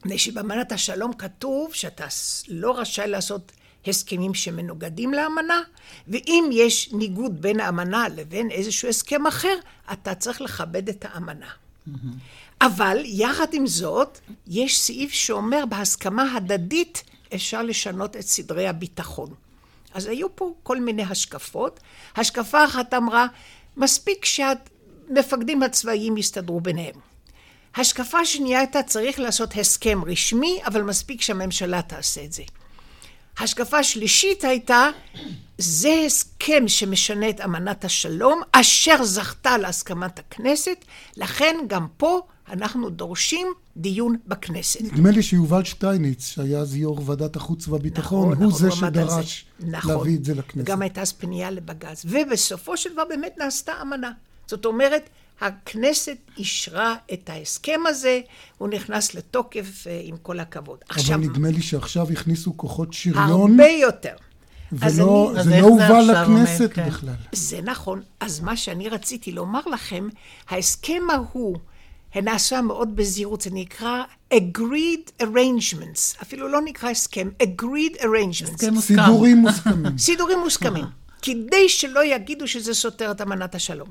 מפני 0.00 0.18
שבאמנת 0.18 0.72
השלום 0.72 1.12
כתוב 1.12 1.74
שאתה 1.74 2.06
לא 2.48 2.78
רשאי 2.78 3.08
לעשות 3.08 3.52
הסכמים 3.86 4.34
שמנוגדים 4.34 5.14
לאמנה, 5.14 5.60
ואם 6.08 6.50
יש 6.52 6.92
ניגוד 6.92 7.42
בין 7.42 7.60
האמנה 7.60 8.08
לבין 8.08 8.50
איזשהו 8.50 8.88
הסכם 8.88 9.26
אחר, 9.26 9.56
אתה 9.92 10.14
צריך 10.14 10.40
לכבד 10.40 10.88
את 10.88 11.04
האמנה. 11.08 11.46
Mm-hmm. 11.46 11.92
אבל 12.60 12.98
יחד 13.04 13.54
עם 13.54 13.66
זאת, 13.66 14.18
יש 14.46 14.80
סעיף 14.80 15.12
שאומר 15.12 15.66
בהסכמה 15.66 16.36
הדדית 16.36 17.02
אפשר 17.34 17.62
לשנות 17.62 18.16
את 18.16 18.22
סדרי 18.22 18.68
הביטחון. 18.68 19.34
אז 19.94 20.06
היו 20.06 20.36
פה 20.36 20.54
כל 20.62 20.80
מיני 20.80 21.02
השקפות. 21.02 21.80
השקפה 22.16 22.64
אחת 22.64 22.94
אמרה, 22.94 23.26
מספיק 23.76 24.24
שהמפקדים 24.24 25.62
הצבאיים 25.62 26.16
יסתדרו 26.16 26.60
ביניהם. 26.60 26.94
השקפה 27.74 28.24
שנייה 28.24 28.58
הייתה 28.58 28.82
צריך 28.82 29.20
לעשות 29.20 29.56
הסכם 29.56 30.00
רשמי, 30.06 30.60
אבל 30.66 30.82
מספיק 30.82 31.22
שהממשלה 31.22 31.82
תעשה 31.82 32.24
את 32.24 32.32
זה. 32.32 32.42
השקפה 33.38 33.82
שלישית 33.82 34.44
הייתה, 34.44 34.88
זה 35.58 36.02
הסכם 36.06 36.68
שמשנה 36.68 37.30
את 37.30 37.40
אמנת 37.40 37.84
השלום, 37.84 38.42
אשר 38.52 39.04
זכתה 39.04 39.58
להסכמת 39.58 40.18
הכנסת, 40.18 40.84
לכן 41.16 41.56
גם 41.66 41.86
פה 41.96 42.20
אנחנו 42.52 42.90
דורשים 42.90 43.46
דיון 43.76 44.16
בכנסת. 44.26 44.80
נדמה 44.82 45.10
לי 45.10 45.22
שיובל 45.22 45.64
שטייניץ, 45.64 46.26
שהיה 46.26 46.58
אז 46.58 46.76
יו"ר 46.76 47.02
ועדת 47.04 47.36
החוץ 47.36 47.68
והביטחון, 47.68 48.30
נכון, 48.32 48.42
הוא 48.42 48.52
נכון, 48.52 48.70
זה 48.70 48.76
שדרש 48.76 49.44
נכון. 49.60 49.90
להביא 49.90 50.16
את 50.16 50.24
זה 50.24 50.34
לכנסת. 50.34 50.66
גם 50.66 50.82
הייתה 50.82 51.00
אז 51.00 51.12
פנייה 51.12 51.50
לבג"ץ. 51.50 52.04
ובסופו 52.08 52.76
של 52.76 52.92
דבר 52.92 53.04
באמת 53.08 53.34
נעשתה 53.38 53.72
אמנה. 53.82 54.10
זאת 54.46 54.64
אומרת, 54.64 55.08
הכנסת 55.40 56.16
אישרה 56.38 56.94
את 57.12 57.30
ההסכם 57.30 57.80
הזה, 57.86 58.20
הוא 58.58 58.68
נכנס 58.68 59.14
לתוקף 59.14 59.86
אה, 59.86 60.00
עם 60.04 60.16
כל 60.16 60.40
הכבוד. 60.40 60.78
אבל 60.90 61.00
עכשיו, 61.00 61.18
נדמה 61.18 61.48
לי 61.48 61.62
שעכשיו 61.62 62.10
הכניסו 62.10 62.56
כוחות 62.56 62.92
שריון. 62.92 63.30
הרבה 63.30 63.68
יותר. 63.68 64.14
ולא, 64.72 65.32
אני, 65.34 65.44
זה 65.44 65.60
לא 65.60 65.66
הובא 65.66 66.00
לכנסת 66.00 66.72
כן. 66.72 66.88
בכלל. 66.88 67.14
זה 67.32 67.60
נכון. 67.62 68.02
אז 68.20 68.40
מה 68.40 68.56
שאני 68.56 68.88
רציתי 68.88 69.32
לומר 69.32 69.60
לכם, 69.72 70.08
ההסכם 70.48 71.02
ההוא 71.12 71.56
נעשה 72.16 72.60
מאוד 72.60 72.96
בזהירות, 72.96 73.40
זה 73.40 73.50
נקרא 73.52 74.02
agreed 74.34 75.22
arrangements, 75.22 76.22
אפילו 76.22 76.48
לא 76.48 76.60
נקרא 76.64 76.90
הסכם, 76.90 77.28
agreed 77.42 78.00
arrangements. 78.00 78.54
הסכם 78.54 78.74
מוסכם. 78.74 78.96
סידורים 78.96 79.36
מוסכמים. 79.36 79.98
סידורים 80.06 80.38
מוסכמים. 80.38 80.84
כדי 81.22 81.68
שלא 81.68 82.04
יגידו 82.04 82.48
שזה 82.48 82.74
סותר 82.74 83.10
את 83.10 83.20
אמנת 83.20 83.54
השלום. 83.54 83.88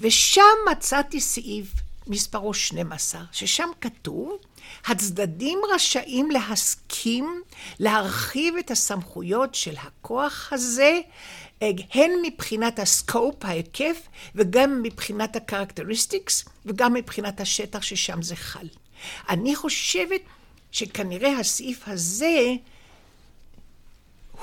ושם 0.00 0.42
מצאתי 0.70 1.20
סעיף 1.20 1.72
מספרו 2.06 2.54
12, 2.54 3.22
ששם 3.32 3.68
כתוב, 3.80 4.38
הצדדים 4.86 5.58
רשאים 5.74 6.30
להסכים 6.30 7.42
להרחיב 7.78 8.54
את 8.56 8.70
הסמכויות 8.70 9.54
של 9.54 9.74
הכוח 9.76 10.48
הזה, 10.52 11.00
הן 11.60 12.10
מבחינת 12.22 12.78
ה 12.78 12.87
scope, 12.87 13.44
ההיקף, 13.44 14.08
וגם 14.34 14.82
מבחינת 14.82 15.36
ה 15.36 15.42
characteristics, 15.42 16.44
וגם 16.66 16.94
מבחינת 16.94 17.40
השטח 17.40 17.82
ששם 17.82 18.22
זה 18.22 18.36
חל. 18.36 18.66
אני 19.28 19.56
חושבת 19.56 20.20
שכנראה 20.72 21.38
הסעיף 21.38 21.88
הזה 21.88 22.54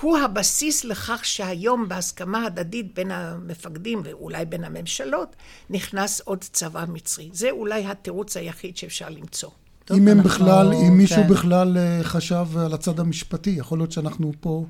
הוא 0.02 0.18
הבסיס 0.18 0.84
לכך 0.84 1.26
שהיום 1.26 1.88
בהסכמה 1.88 2.46
הדדית 2.46 2.94
בין 2.94 3.12
המפקדים 3.12 4.02
ואולי 4.04 4.46
בין 4.46 4.64
הממשלות 4.64 5.36
נכנס 5.70 6.22
עוד 6.22 6.40
צבא 6.42 6.86
מצרי. 6.88 7.30
זה 7.34 7.52
אולי 7.52 7.86
התירוץ 7.86 8.38
היחיד 8.38 8.78
שאפשר 8.78 9.10
למצוא. 9.10 9.50
טוב, 9.86 9.98
אם 9.98 10.08
הם 10.08 10.24
בכלל, 10.24 10.74
אם 10.74 10.98
מישהו 10.98 11.24
כן. 11.24 11.30
בכלל 11.30 11.78
אה, 11.78 12.04
חשב 12.04 12.46
על 12.58 12.74
הצד 12.74 13.00
המשפטי, 13.00 13.50
יכול 13.50 13.80
להיות 13.80 13.92
שאנחנו 13.92 14.32
פה 14.40 14.66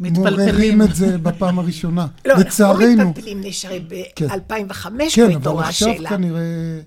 מעוררים 0.00 0.82
את 0.82 0.94
זה 0.94 1.18
בפעם 1.18 1.58
הראשונה. 1.58 2.06
לא, 2.26 2.34
לצערנו. 2.34 2.84
אנחנו 2.84 2.96
לא 3.04 3.10
מתפלפלים, 3.10 3.40
נשארי 3.40 3.80
ב-2005 3.88 4.86
כן, 5.14 5.36
אבל 5.36 5.62
עכשיו 5.62 5.94
כנראה 6.08 6.80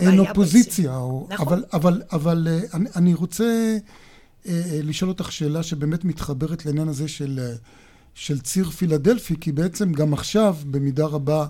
אין 0.00 0.18
אופוזיציה. 0.18 0.90
נכון. 1.28 1.46
אבל, 1.46 1.64
אבל, 1.72 2.02
אבל 2.12 2.48
אה, 2.50 2.60
אני, 2.74 2.88
אני 2.96 3.14
רוצה... 3.14 3.78
אה, 4.48 4.52
אה, 4.52 4.80
לשאול 4.82 5.10
אותך 5.10 5.32
שאלה 5.32 5.62
שבאמת 5.62 6.04
מתחברת 6.04 6.66
לעניין 6.66 6.88
הזה 6.88 7.08
של, 7.08 7.40
אה, 7.42 7.54
של 8.14 8.40
ציר 8.40 8.70
פילדלפי, 8.70 9.34
כי 9.40 9.52
בעצם 9.52 9.92
גם 9.92 10.12
עכשיו, 10.12 10.56
במידה 10.70 11.06
רבה, 11.06 11.46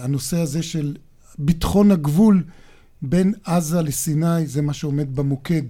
הנושא 0.00 0.38
הזה 0.38 0.62
של 0.62 0.96
ביטחון 1.38 1.90
הגבול 1.90 2.44
בין 3.02 3.34
עזה 3.44 3.82
לסיני, 3.82 4.46
זה 4.46 4.62
מה 4.62 4.72
שעומד 4.72 5.16
במוקד. 5.16 5.62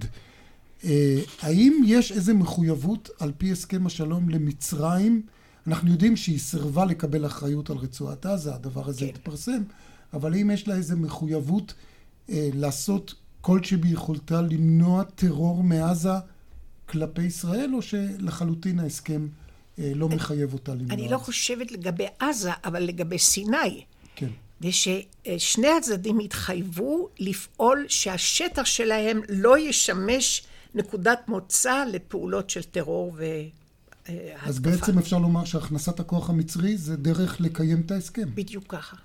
האם 1.41 1.83
יש 1.85 2.11
איזו 2.11 2.33
מחויבות 2.35 3.09
על 3.19 3.31
פי 3.37 3.51
הסכם 3.51 3.85
השלום 3.85 4.29
למצרים? 4.29 5.21
אנחנו 5.67 5.91
יודעים 5.91 6.15
שהיא 6.15 6.39
סירבה 6.39 6.85
לקבל 6.85 7.25
אחריות 7.25 7.69
על 7.69 7.77
רצועת 7.77 8.25
עזה, 8.25 8.55
הדבר 8.55 8.89
הזה 8.89 8.99
כן. 8.99 9.05
התפרסם, 9.05 9.63
אבל 10.13 10.33
האם 10.33 10.51
יש 10.51 10.67
לה 10.67 10.75
איזו 10.75 10.97
מחויבות 10.97 11.73
לעשות 12.29 13.15
כל 13.41 13.63
שביכולתה 13.63 14.41
למנוע 14.41 15.03
טרור 15.03 15.63
מעזה 15.63 16.09
כלפי 16.85 17.23
ישראל, 17.23 17.71
או 17.73 17.81
שלחלוטין 17.81 18.79
ההסכם 18.79 19.27
אה, 19.79 19.91
לא 19.95 20.09
מחייב 20.09 20.53
אותה 20.53 20.75
למנוע? 20.75 20.93
אני 20.93 21.09
לא 21.09 21.17
חושבת 21.17 21.71
לגבי 21.71 22.05
עזה, 22.19 22.51
אבל 22.65 22.83
לגבי 22.83 23.19
סיני. 23.19 23.83
כן. 24.15 24.29
וששני 24.61 25.67
הצדדים 25.77 26.19
התחייבו 26.19 27.09
לפעול 27.19 27.85
שהשטח 27.89 28.65
שלהם 28.65 29.21
לא 29.29 29.57
ישמש 29.57 30.43
נקודת 30.75 31.19
מוצא 31.27 31.83
לפעולות 31.91 32.49
של 32.49 32.63
טרור 32.63 33.13
ו... 33.17 33.25
אז 34.43 34.59
בעצם 34.59 34.97
אפשר 34.97 35.17
לומר 35.17 35.45
שהכנסת 35.45 35.99
הכוח 35.99 36.29
המצרי 36.29 36.77
זה 36.77 36.97
דרך 36.97 37.41
לקיים 37.41 37.81
את 37.85 37.91
ההסכם. 37.91 38.29
בדיוק 38.35 38.63
ככה. 38.67 38.95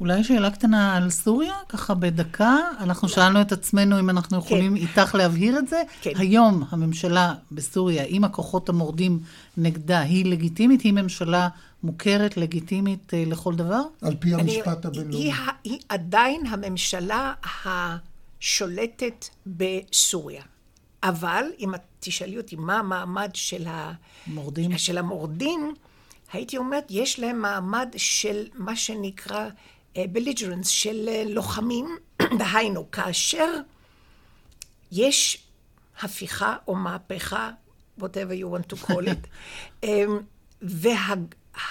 אולי 0.00 0.24
שאלה 0.24 0.50
קטנה 0.50 0.96
על 0.96 1.10
סוריה, 1.10 1.54
ככה 1.68 1.94
בדקה. 1.94 2.56
אנחנו 2.80 3.08
שאלנו 3.08 3.40
את 3.40 3.52
עצמנו 3.52 4.00
אם 4.00 4.10
אנחנו 4.10 4.40
כן. 4.40 4.46
יכולים 4.46 4.76
כן. 4.76 4.82
איתך 4.82 5.14
להבהיר 5.14 5.58
את 5.58 5.68
זה. 5.68 5.82
כן. 6.00 6.10
היום 6.16 6.64
הממשלה 6.70 7.34
בסוריה, 7.52 8.04
עם 8.06 8.24
הכוחות 8.24 8.68
המורדים 8.68 9.18
נגדה, 9.56 10.00
היא 10.00 10.24
לגיטימית? 10.24 10.80
היא 10.80 10.92
ממשלה 10.92 11.48
מוכרת, 11.82 12.36
לגיטימית 12.36 13.14
אה, 13.14 13.24
לכל 13.26 13.54
דבר? 13.54 13.82
על 14.02 14.16
פי 14.16 14.34
המשפט 14.34 14.84
הבינלאומי. 14.84 15.16
היא, 15.16 15.32
היא 15.64 15.78
עדיין 15.88 16.46
הממשלה 16.46 17.32
השולטת 18.42 19.28
בסוריה. 19.46 20.42
אבל 21.02 21.44
אם 21.58 21.74
את 21.74 21.80
תשאלי 22.00 22.38
אותי 22.38 22.56
מה 22.56 22.78
המעמד 22.78 23.30
של 23.34 23.66
המורדים, 23.66 24.78
של 24.78 24.98
המורדים 24.98 25.74
הייתי 26.32 26.56
אומרת, 26.56 26.86
יש 26.90 27.20
להם 27.20 27.42
מעמד 27.42 27.88
של 27.96 28.48
מה 28.54 28.76
שנקרא 28.76 29.48
בליג'רנס 29.96 30.68
של 30.68 31.08
אה, 31.08 31.24
לוחמים, 31.26 31.96
דהיינו, 32.38 32.90
כאשר 32.90 33.48
יש 34.92 35.46
הפיכה 36.00 36.56
או 36.68 36.74
מהפכה, 36.74 37.50
whatever 38.00 38.34
you 38.40 38.46
want 38.56 38.74
to 38.74 38.86
call 38.86 39.06
it, 39.06 39.26
אמ, 39.84 40.18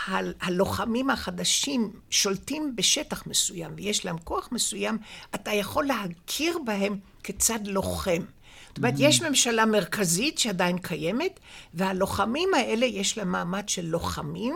והלוחמים 0.10 1.10
החדשים 1.10 1.92
שולטים 2.10 2.76
בשטח 2.76 3.28
מסוים 3.28 3.72
ויש 3.76 4.06
להם 4.06 4.18
כוח 4.18 4.50
מסוים, 4.52 4.98
אתה 5.36 5.54
יכול 5.54 5.86
להכיר 5.86 6.58
בהם 6.66 7.00
כצד 7.24 7.68
לוחם. 7.68 8.24
זאת 8.68 8.78
אומרת. 8.78 8.94
יש 8.98 9.22
ממשלה 9.22 9.66
מרכזית 9.66 10.38
שעדיין 10.38 10.78
קיימת, 10.78 11.40
והלוחמים 11.74 12.54
האלה 12.54 12.86
יש 12.86 13.18
להם 13.18 13.32
מעמד 13.32 13.70
של 13.70 13.86
לוחמים, 13.86 14.56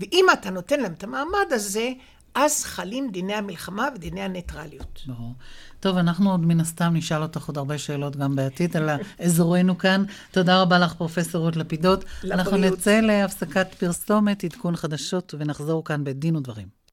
ואם 0.00 0.26
אתה 0.32 0.50
נותן 0.50 0.80
להם 0.80 0.92
את 0.92 1.04
המעמד 1.04 1.46
הזה, 1.50 1.90
אז 2.34 2.64
חלים 2.64 3.10
דיני 3.10 3.34
המלחמה 3.34 3.88
ודיני 3.94 4.20
הניטרליות. 4.20 5.02
ברור. 5.06 5.32
טוב, 5.80 5.96
אנחנו 5.96 6.30
עוד 6.30 6.40
מן 6.40 6.60
הסתם 6.60 6.92
נשאל 6.96 7.22
אותך 7.22 7.46
עוד 7.46 7.58
הרבה 7.58 7.78
שאלות 7.78 8.16
גם 8.16 8.36
בעתיד 8.36 8.76
על 8.76 8.90
אזורנו 9.18 9.78
כאן. 9.78 10.04
תודה 10.30 10.62
רבה 10.62 10.78
לך, 10.78 10.94
פרופ' 10.94 11.34
רות 11.34 11.56
לפידות. 11.56 12.04
לבריאות. 12.22 12.40
אנחנו 12.40 12.56
נצא 12.56 13.00
להפסקת 13.00 13.74
פרסומת, 13.74 14.44
עדכון 14.44 14.76
חדשות, 14.76 15.34
ונחזור 15.38 15.84
כאן 15.84 16.04
בדין 16.04 16.36
ודברים. 16.36 16.83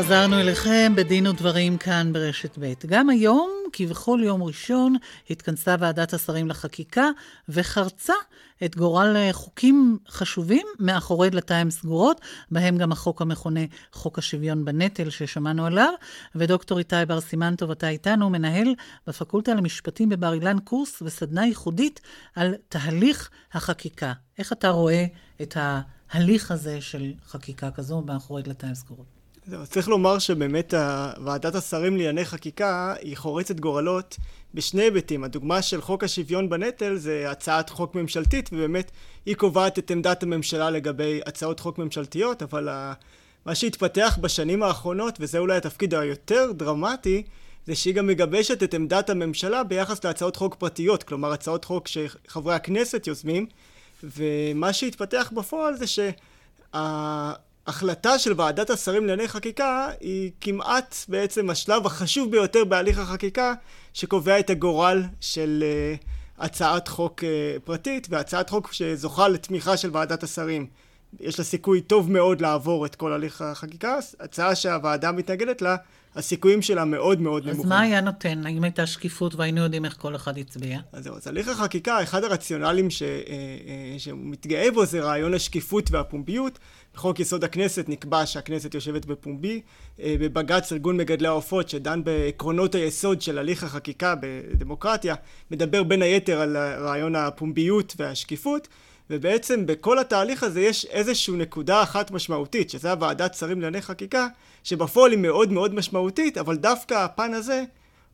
חזרנו 0.00 0.40
אליכם 0.40 0.92
בדין 0.96 1.26
ודברים 1.26 1.78
כאן 1.78 2.12
ברשת 2.12 2.58
ב'. 2.58 2.72
גם 2.86 3.10
היום, 3.10 3.50
כבכל 3.72 4.20
יום 4.24 4.42
ראשון, 4.42 4.96
התכנסה 5.30 5.76
ועדת 5.78 6.14
השרים 6.14 6.48
לחקיקה 6.48 7.08
וחרצה 7.48 8.12
את 8.64 8.76
גורל 8.76 9.16
חוקים 9.32 9.98
חשובים 10.08 10.66
מאחורי 10.78 11.30
דלתיים 11.30 11.70
סגורות, 11.70 12.20
בהם 12.50 12.78
גם 12.78 12.92
החוק 12.92 13.22
המכונה 13.22 13.60
חוק 13.92 14.18
השוויון 14.18 14.64
בנטל 14.64 15.10
ששמענו 15.10 15.66
עליו. 15.66 15.92
ודוקטור 16.34 16.78
איתי 16.78 16.96
בר 17.08 17.20
סימנטוב, 17.20 17.70
אתה 17.70 17.88
איתנו, 17.88 18.30
מנהל 18.30 18.74
בפקולטה 19.06 19.54
למשפטים 19.54 20.08
בבר 20.08 20.32
אילן 20.32 20.58
קורס 20.58 21.02
וסדנה 21.02 21.46
ייחודית 21.46 22.00
על 22.34 22.54
תהליך 22.68 23.30
החקיקה. 23.52 24.12
איך 24.38 24.52
אתה 24.52 24.68
רואה 24.68 25.04
את 25.42 25.56
ההליך 25.60 26.50
הזה 26.50 26.80
של 26.80 27.12
חקיקה 27.26 27.70
כזו 27.70 28.00
מאחורי 28.00 28.42
דלתיים 28.42 28.74
סגורות? 28.74 29.19
צריך 29.64 29.88
לומר 29.88 30.18
שבאמת 30.18 30.74
ועדת 31.24 31.54
השרים 31.54 31.96
לענייני 31.96 32.24
חקיקה 32.24 32.94
היא 33.00 33.16
חורצת 33.16 33.60
גורלות 33.60 34.16
בשני 34.54 34.82
היבטים. 34.82 35.24
הדוגמה 35.24 35.62
של 35.62 35.80
חוק 35.80 36.04
השוויון 36.04 36.48
בנטל 36.48 36.96
זה 36.96 37.30
הצעת 37.30 37.70
חוק 37.70 37.94
ממשלתית, 37.94 38.50
ובאמת 38.52 38.90
היא 39.26 39.36
קובעת 39.36 39.78
את 39.78 39.90
עמדת 39.90 40.22
הממשלה 40.22 40.70
לגבי 40.70 41.20
הצעות 41.26 41.60
חוק 41.60 41.78
ממשלתיות, 41.78 42.42
אבל 42.42 42.68
מה 43.46 43.54
שהתפתח 43.54 44.18
בשנים 44.20 44.62
האחרונות, 44.62 45.16
וזה 45.20 45.38
אולי 45.38 45.56
התפקיד 45.56 45.94
היותר 45.94 46.52
דרמטי, 46.52 47.22
זה 47.66 47.74
שהיא 47.74 47.94
גם 47.94 48.06
מגבשת 48.06 48.62
את 48.62 48.74
עמדת 48.74 49.10
הממשלה 49.10 49.64
ביחס 49.64 50.04
להצעות 50.04 50.36
חוק 50.36 50.54
פרטיות, 50.54 51.02
כלומר 51.02 51.32
הצעות 51.32 51.64
חוק 51.64 51.88
שחברי 51.88 52.54
הכנסת 52.54 53.06
יוזמים, 53.06 53.46
ומה 54.02 54.72
שהתפתח 54.72 55.32
בפועל 55.36 55.76
זה 55.76 55.86
שה... 55.86 56.10
החלטה 57.70 58.18
של 58.18 58.32
ועדת 58.36 58.70
השרים 58.70 59.06
לענייני 59.06 59.28
חקיקה 59.28 59.88
היא 60.00 60.30
כמעט 60.40 60.94
בעצם 61.08 61.50
השלב 61.50 61.86
החשוב 61.86 62.30
ביותר 62.30 62.64
בהליך 62.64 62.98
החקיקה 62.98 63.54
שקובע 63.94 64.38
את 64.38 64.50
הגורל 64.50 65.02
של 65.20 65.64
uh, 65.64 66.04
הצעת 66.44 66.88
חוק 66.88 67.20
uh, 67.20 67.60
פרטית 67.64 68.06
והצעת 68.10 68.50
חוק 68.50 68.72
שזוכה 68.72 69.28
לתמיכה 69.28 69.76
של 69.76 69.90
ועדת 69.92 70.22
השרים. 70.22 70.66
יש 71.20 71.38
לה 71.38 71.44
סיכוי 71.44 71.80
טוב 71.80 72.10
מאוד 72.10 72.40
לעבור 72.40 72.86
את 72.86 72.94
כל 72.94 73.12
הליך 73.12 73.42
החקיקה, 73.42 73.98
הצעה 74.20 74.54
שהוועדה 74.54 75.12
מתנגדת 75.12 75.62
לה 75.62 75.76
הסיכויים 76.16 76.62
שלה 76.62 76.84
מאוד 76.84 77.20
מאוד 77.20 77.44
נמוכים. 77.44 77.60
אז 77.60 77.68
מה 77.68 77.80
היה 77.80 78.00
נותן, 78.00 78.46
האם 78.46 78.64
הייתה 78.64 78.86
שקיפות 78.86 79.34
והיינו 79.34 79.60
יודעים 79.60 79.84
איך 79.84 79.96
כל 79.98 80.16
אחד 80.16 80.38
הצביע? 80.38 80.80
אז 80.92 81.04
זהו, 81.04 81.16
אז 81.16 81.26
הליך 81.26 81.48
החקיקה, 81.48 82.02
אחד 82.02 82.24
הרציונלים 82.24 82.90
ש, 82.90 83.02
אה, 83.02 83.08
אה, 83.08 83.98
שהוא 83.98 84.18
מתגאה 84.22 84.70
בו 84.70 84.86
זה 84.86 85.00
רעיון 85.00 85.34
השקיפות 85.34 85.90
והפומביות. 85.90 86.58
בחוק 86.94 87.20
יסוד 87.20 87.44
הכנסת 87.44 87.88
נקבע 87.88 88.26
שהכנסת 88.26 88.74
יושבת 88.74 89.06
בפומבי. 89.06 89.60
אה, 90.00 90.14
בבג"ץ 90.20 90.72
ארגון 90.72 90.96
מגדלי 90.96 91.28
העופות 91.28 91.68
שדן 91.68 92.04
בעקרונות 92.04 92.74
היסוד 92.74 93.22
של 93.22 93.38
הליך 93.38 93.64
החקיקה 93.64 94.14
בדמוקרטיה, 94.20 95.14
מדבר 95.50 95.82
בין 95.82 96.02
היתר 96.02 96.40
על 96.40 96.56
רעיון 96.56 97.16
הפומביות 97.16 97.94
והשקיפות. 97.98 98.68
ובעצם 99.10 99.66
בכל 99.66 99.98
התהליך 99.98 100.42
הזה 100.42 100.60
יש 100.60 100.84
איזושהי 100.84 101.34
נקודה 101.34 101.82
אחת 101.82 102.10
משמעותית, 102.10 102.70
שזה 102.70 102.90
הוועדת 102.90 103.34
שרים 103.34 103.60
לענייני 103.60 103.82
חקיקה, 103.82 104.26
שבפועל 104.64 105.10
היא 105.10 105.18
מאוד 105.18 105.52
מאוד 105.52 105.74
משמעותית, 105.74 106.38
אבל 106.38 106.56
דווקא 106.56 106.94
הפן 106.94 107.34
הזה 107.34 107.64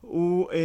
הוא 0.01 0.51
אה, 0.51 0.57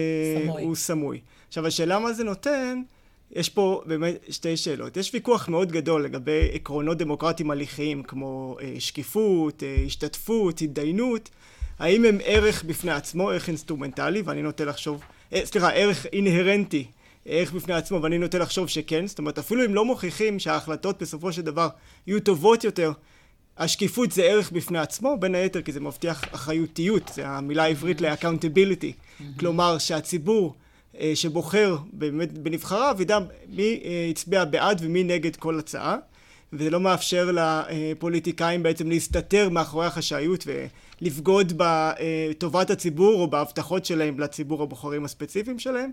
סמוי. 0.44 0.62
הוא 0.62 0.74
סמוי. 0.74 1.20
עכשיו 1.48 1.66
השאלה 1.66 1.98
מה 1.98 2.12
זה 2.12 2.24
נותן, 2.24 2.82
יש 3.30 3.48
פה 3.48 3.82
באמת 3.86 4.14
שתי 4.30 4.56
שאלות. 4.56 4.96
יש 4.96 5.14
ויכוח 5.14 5.48
מאוד 5.48 5.72
גדול 5.72 6.04
לגבי 6.04 6.50
עקרונות 6.52 6.98
דמוקרטיים 6.98 7.50
הליכיים, 7.50 8.02
כמו 8.02 8.56
אה, 8.60 8.74
שקיפות, 8.78 9.62
אה, 9.62 9.76
השתתפות, 9.86 10.62
התדיינות, 10.62 11.30
האם 11.78 12.04
הם 12.04 12.18
ערך 12.24 12.64
בפני 12.64 12.92
עצמו, 12.92 13.30
ערך 13.30 13.48
אינסטרומנטלי, 13.48 14.22
ואני 14.22 14.42
נוטה 14.42 14.64
לחשוב, 14.64 15.02
אה, 15.32 15.40
סליחה, 15.44 15.70
ערך 15.70 16.06
אינהרנטי 16.06 16.86
ערך 17.26 17.52
בפני 17.52 17.74
עצמו, 17.74 18.02
ואני 18.02 18.18
נוטה 18.18 18.38
לחשוב 18.38 18.68
שכן, 18.68 19.06
זאת 19.06 19.18
אומרת 19.18 19.38
אפילו 19.38 19.64
אם 19.64 19.74
לא 19.74 19.84
מוכיחים 19.84 20.38
שההחלטות 20.38 21.02
בסופו 21.02 21.32
של 21.32 21.42
דבר 21.42 21.68
יהיו 22.06 22.20
טובות 22.20 22.64
יותר, 22.64 22.92
השקיפות 23.58 24.12
זה 24.12 24.22
ערך 24.22 24.50
בפני 24.50 24.78
עצמו, 24.78 25.16
בין 25.20 25.34
היתר 25.34 25.62
כי 25.62 25.72
זה 25.72 25.80
מבטיח 25.80 26.24
אחריותיות, 26.34 27.10
זה 27.14 27.28
המילה 27.28 27.62
העברית 27.62 28.00
ל-accountability, 28.00 29.22
כלומר 29.38 29.78
שהציבור 29.78 30.54
אה, 30.98 31.12
שבוחר 31.14 31.76
באמת 31.92 32.38
בנבחריו 32.38 32.96
ידע 33.00 33.18
מי 33.48 33.80
אה, 33.84 34.06
הצביע 34.10 34.44
בעד 34.44 34.80
ומי 34.84 35.04
נגד 35.04 35.36
כל 35.36 35.58
הצעה. 35.58 35.96
וזה 36.52 36.70
לא 36.70 36.80
מאפשר 36.80 37.30
לפוליטיקאים 37.32 38.62
בעצם 38.62 38.88
להסתתר 38.88 39.48
מאחורי 39.48 39.86
החשאיות 39.86 40.44
ולבגוד 41.00 41.52
בטובת 41.56 42.70
הציבור 42.70 43.20
או 43.20 43.26
בהבטחות 43.26 43.84
שלהם 43.84 44.20
לציבור 44.20 44.62
הבוחרים 44.62 45.04
הספציפיים 45.04 45.58
שלהם. 45.58 45.90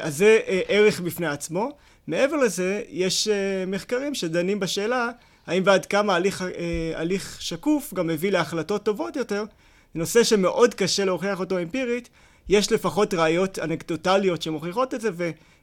אז 0.00 0.16
זה 0.16 0.38
ערך 0.68 1.00
בפני 1.00 1.26
עצמו. 1.26 1.68
מעבר 2.06 2.36
לזה, 2.36 2.82
יש 2.88 3.28
מחקרים 3.66 4.14
שדנים 4.14 4.60
בשאלה 4.60 5.08
האם 5.46 5.62
ועד 5.66 5.86
כמה 5.86 6.14
הליך, 6.14 6.44
הליך 6.94 7.36
שקוף 7.40 7.94
גם 7.94 8.06
מביא 8.06 8.30
להחלטות 8.30 8.82
טובות 8.82 9.16
יותר. 9.16 9.44
נושא 9.94 10.24
שמאוד 10.24 10.74
קשה 10.74 11.04
להוכיח 11.04 11.40
אותו 11.40 11.58
אמפירית, 11.58 12.08
יש 12.48 12.72
לפחות 12.72 13.14
ראיות 13.14 13.58
אנקדוטליות 13.58 14.42
שמוכיחות 14.42 14.94
את 14.94 15.00
זה 15.00 15.10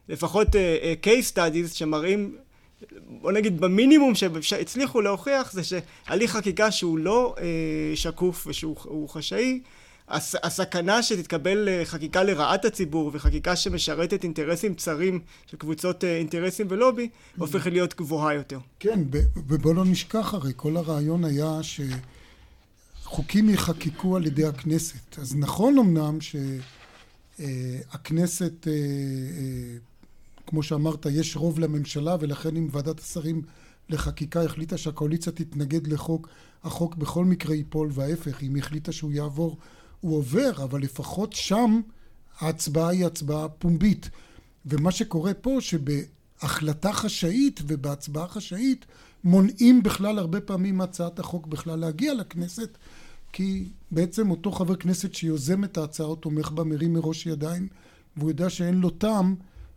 ולפחות 0.08 0.48
case 1.02 1.34
studies 1.34 1.74
שמראים 1.74 2.36
בוא 3.08 3.32
נגיד 3.32 3.60
במינימום 3.60 4.12
שהצליחו 4.40 5.00
להוכיח 5.00 5.52
זה 5.52 5.62
שהליך 5.64 6.30
חקיקה 6.30 6.70
שהוא 6.70 6.98
לא 6.98 7.34
אה, 7.38 7.44
שקוף 7.94 8.46
ושהוא 8.46 9.08
חשאי. 9.08 9.60
הס, 10.08 10.34
הסכנה 10.42 11.02
שתתקבל 11.02 11.68
אה, 11.68 11.84
חקיקה 11.84 12.22
לרעת 12.22 12.64
הציבור 12.64 13.10
וחקיקה 13.14 13.56
שמשרתת 13.56 14.24
אינטרסים 14.24 14.74
צרים 14.74 15.20
של 15.46 15.56
קבוצות 15.56 16.04
אה, 16.04 16.16
אינטרסים 16.16 16.66
ולובי 16.70 17.08
הופכת 17.38 17.72
להיות 17.72 17.94
גבוהה 17.94 18.34
יותר. 18.34 18.58
כן, 18.80 19.00
ובוא 19.36 19.74
לא 19.74 19.84
נשכח 19.84 20.34
הרי 20.34 20.52
כל 20.56 20.76
הרעיון 20.76 21.24
היה 21.24 21.60
שחוקים 23.02 23.50
יחקקו 23.50 24.16
על 24.16 24.26
ידי 24.26 24.44
הכנסת. 24.44 25.18
אז 25.18 25.36
נכון 25.36 25.78
אמנם 25.78 26.18
שהכנסת 27.40 28.68
אה, 28.68 28.72
אה, 28.72 28.78
אה, 29.38 29.76
כמו 30.46 30.62
שאמרת, 30.62 31.06
יש 31.10 31.36
רוב 31.36 31.58
לממשלה 31.58 32.16
ולכן 32.20 32.56
אם 32.56 32.68
ועדת 32.70 33.00
השרים 33.00 33.42
לחקיקה 33.88 34.42
החליטה 34.42 34.78
שהקואליציה 34.78 35.32
תתנגד 35.32 35.86
לחוק, 35.86 36.28
החוק 36.64 36.94
בכל 36.94 37.24
מקרה 37.24 37.54
ייפול 37.54 37.90
וההפך, 37.92 38.42
אם 38.42 38.56
החליטה 38.56 38.92
שהוא 38.92 39.12
יעבור, 39.12 39.56
הוא 40.00 40.16
עובר, 40.16 40.52
אבל 40.64 40.80
לפחות 40.80 41.32
שם 41.32 41.80
ההצבעה 42.40 42.88
היא 42.88 43.06
הצבעה 43.06 43.48
פומבית. 43.48 44.10
ומה 44.66 44.90
שקורה 44.90 45.34
פה 45.34 45.58
שבהחלטה 45.60 46.92
חשאית 46.92 47.60
ובהצבעה 47.66 48.28
חשאית 48.28 48.86
מונעים 49.24 49.82
בכלל 49.82 50.18
הרבה 50.18 50.40
פעמים 50.40 50.76
מהצעת 50.76 51.18
החוק 51.18 51.46
בכלל 51.46 51.78
להגיע 51.78 52.14
לכנסת 52.14 52.78
כי 53.32 53.68
בעצם 53.90 54.30
אותו 54.30 54.52
חבר 54.52 54.76
כנסת 54.76 55.14
שיוזם 55.14 55.64
את 55.64 55.78
ההצעה 55.78 56.06
או 56.06 56.16
תומך 56.16 56.50
בה 56.50 56.64
מרים 56.64 56.92
מראש 56.92 57.26
ידיים 57.26 57.68
והוא 58.16 58.30
יודע 58.30 58.50
שאין 58.50 58.74
לו 58.74 58.90
טעם 58.90 59.34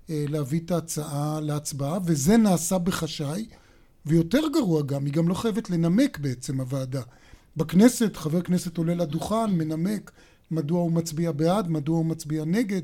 להביא 0.10 0.60
את 0.66 0.72
ההצעה 0.72 1.40
להצבעה, 1.42 2.00
וזה 2.06 2.38
נעשה 2.38 2.78
בחשאי, 2.78 3.46
ויותר 4.06 4.42
גרוע 4.54 4.82
גם, 4.82 5.06
היא 5.06 5.14
גם 5.14 5.28
לא 5.28 5.34
חייבת 5.34 5.70
לנמק 5.70 6.18
בעצם 6.18 6.60
הוועדה. 6.60 7.02
בכנסת 7.58 8.18
חבר 8.18 8.42
כנסת 8.42 8.78
עולה 8.78 8.96
לדוכן, 8.96 9.52
מנמק 9.52 10.12
מדוע 10.52 10.80
הוא 10.80 10.92
מצביע 10.92 11.32
בעד, 11.32 11.68
מדוע 11.68 11.98
הוא 11.98 12.06
מצביע 12.06 12.46
נגד. 12.46 12.82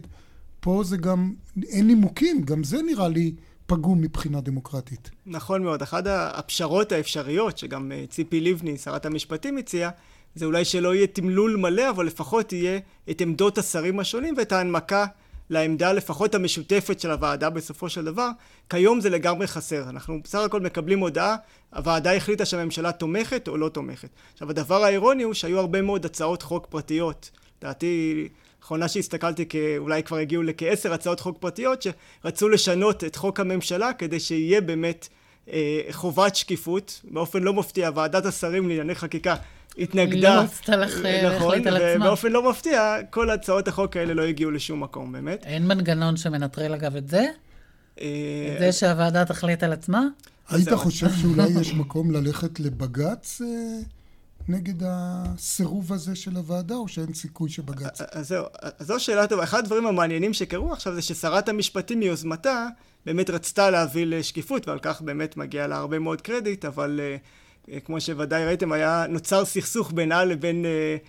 פה 0.60 0.82
זה 0.86 0.98
גם, 0.98 1.34
אין 1.68 1.88
נימוקים, 1.88 2.42
גם 2.42 2.64
זה 2.64 2.82
נראה 2.82 3.08
לי 3.08 3.34
פגום 3.68 4.02
מבחינה 4.02 4.42
דמוקרטית. 4.42 5.10
נכון 5.26 5.64
מאוד. 5.64 5.82
אחת 5.82 6.04
הפשרות 6.08 6.92
האפשריות, 6.92 7.58
שגם 7.58 7.92
אה, 7.92 8.06
ציפי 8.10 8.42
לבני, 8.42 8.78
שרת 8.78 9.06
המשפטים, 9.06 9.58
הציעה, 9.58 9.90
זה 10.36 10.46
אולי 10.46 10.66
שלא 10.66 10.96
יהיה 10.96 11.08
תמלול 11.08 11.56
מלא, 11.56 11.90
אבל 11.90 12.06
לפחות 12.06 12.54
יהיה 12.54 12.80
את 13.10 13.22
עמדות 13.22 13.58
השרים 13.58 14.00
השונים 14.00 14.34
ואת 14.38 14.52
ההנמקה 14.52 15.06
לעמדה 15.50 15.94
לפחות 15.94 16.36
המשותפת 16.36 17.00
של 17.00 17.12
הוועדה 17.12 17.50
בסופו 17.50 17.90
של 17.90 18.06
דבר, 18.06 18.30
כיום 18.70 19.02
זה 19.02 19.10
לגמרי 19.10 19.48
חסר. 19.48 19.90
אנחנו 19.90 20.22
בסך 20.24 20.40
הכל 20.40 20.62
מקבלים 20.62 21.00
הודעה, 21.00 21.36
הוועדה 21.76 22.16
החליטה 22.16 22.46
שהממשלה 22.46 22.92
תומכת 22.92 23.48
או 23.48 23.58
לא 23.58 23.70
תומכת. 23.70 24.10
עכשיו 24.34 24.50
הדבר 24.50 24.84
האירוני 24.84 25.24
הוא 25.24 25.34
שהיו 25.34 25.60
הרבה 25.60 25.82
מאוד 25.82 26.06
הצעות 26.06 26.42
חוק 26.42 26.68
פרטיות. 26.70 27.32
לדעתי, 27.62 28.28
האחרונה 28.62 28.88
שהסתכלתי, 28.88 29.46
אולי 29.78 30.04
כבר 30.04 30.18
הגיעו 30.18 30.44
לכעשר 30.44 30.94
הצעות 30.94 31.20
חוק 31.20 31.38
פרטיות 31.40 31.82
שרצו 31.82 32.50
לשנות 32.50 33.04
את 33.04 33.16
חוק 33.16 33.40
הממשלה 33.40 33.94
כדי 33.94 34.20
שיהיה 34.20 34.62
באמת 34.62 35.08
אה, 35.52 35.82
חובת 35.92 36.36
שקיפות. 36.36 37.02
באופן 37.04 37.44
לא 37.44 37.54
מפתיע, 37.54 37.90
ועדת 37.96 38.26
השרים 38.26 38.70
לענייני 38.70 38.96
חקיקה 38.96 39.36
התנגדה. 39.78 40.36
לא 40.36 40.42
רצתה 40.42 40.76
לך 40.76 40.98
נכון, 40.98 41.06
להחליט 41.06 41.68
על 41.68 41.76
עצמה. 41.76 42.06
ובאופן 42.06 42.32
לא 42.32 42.50
מפתיע, 42.50 42.98
כל 43.10 43.30
הצעות 43.30 43.68
החוק 43.68 43.98
האלה 43.98 44.14
לא 44.14 44.22
הגיעו 44.22 44.52
לשום 44.52 44.84
מקום, 44.84 45.12
באמת. 45.12 45.44
אין 45.46 45.68
מנגנון 45.68 46.18
שמנטרל 46.18 46.74
אגב 46.74 46.96
את 46.96 47.08
זה? 47.08 47.26
אה, 48.02 48.08
את 48.54 48.60
זה 48.60 48.72
שהוועדה 48.72 49.26
תחליט 49.26 49.64
על 49.64 49.74
עצמה? 49.74 50.04
היית 50.50 50.74
חושב 50.74 51.10
שאולי 51.22 51.48
יש 51.62 51.74
מקום 51.84 52.12
ללכת 52.12 52.60
לבג"ץ 52.60 53.42
אה, 53.42 53.48
נגד 54.48 54.84
הסירוב 54.86 55.94
הזה 55.94 56.16
של 56.16 56.36
הוועדה, 56.36 56.76
או 56.76 56.88
שאין 56.88 57.14
סיכוי 57.14 57.50
שבג"ץ... 57.50 58.02
אז 58.12 58.28
זהו, 58.28 58.46
אז 58.62 58.88
זו 58.88 59.00
שאלה 59.00 59.28
טובה. 59.28 59.44
אחד 59.44 59.60
הדברים 59.60 59.88
המעניינים 59.88 60.34
שקרו 60.34 60.74
עכשיו 60.74 60.96
זה 60.96 61.02
ששרת 61.02 61.50
המשפטים 61.50 62.00
מיוזמתה 62.00 62.68
באמת 63.06 63.30
רצתה 63.30 63.70
להביא 63.70 64.06
לשקיפות, 64.06 64.68
ועל 64.68 64.80
כך 64.82 65.02
באמת 65.02 65.38
מגיע 65.38 65.68
לה 65.68 65.78
הרבה 65.78 66.00
מאוד 66.00 66.22
קרדיט, 66.22 66.66
אבל 66.66 67.00
uh, 67.00 67.28
כמו 67.86 68.02
שוודאי 68.02 68.46
ראיתם, 68.46 68.72
היה 68.72 69.06
נוצר 69.10 69.46
סכסוך 69.46 69.92
בינה 69.92 70.24
לבין 70.26 70.66
uh, 70.66 71.08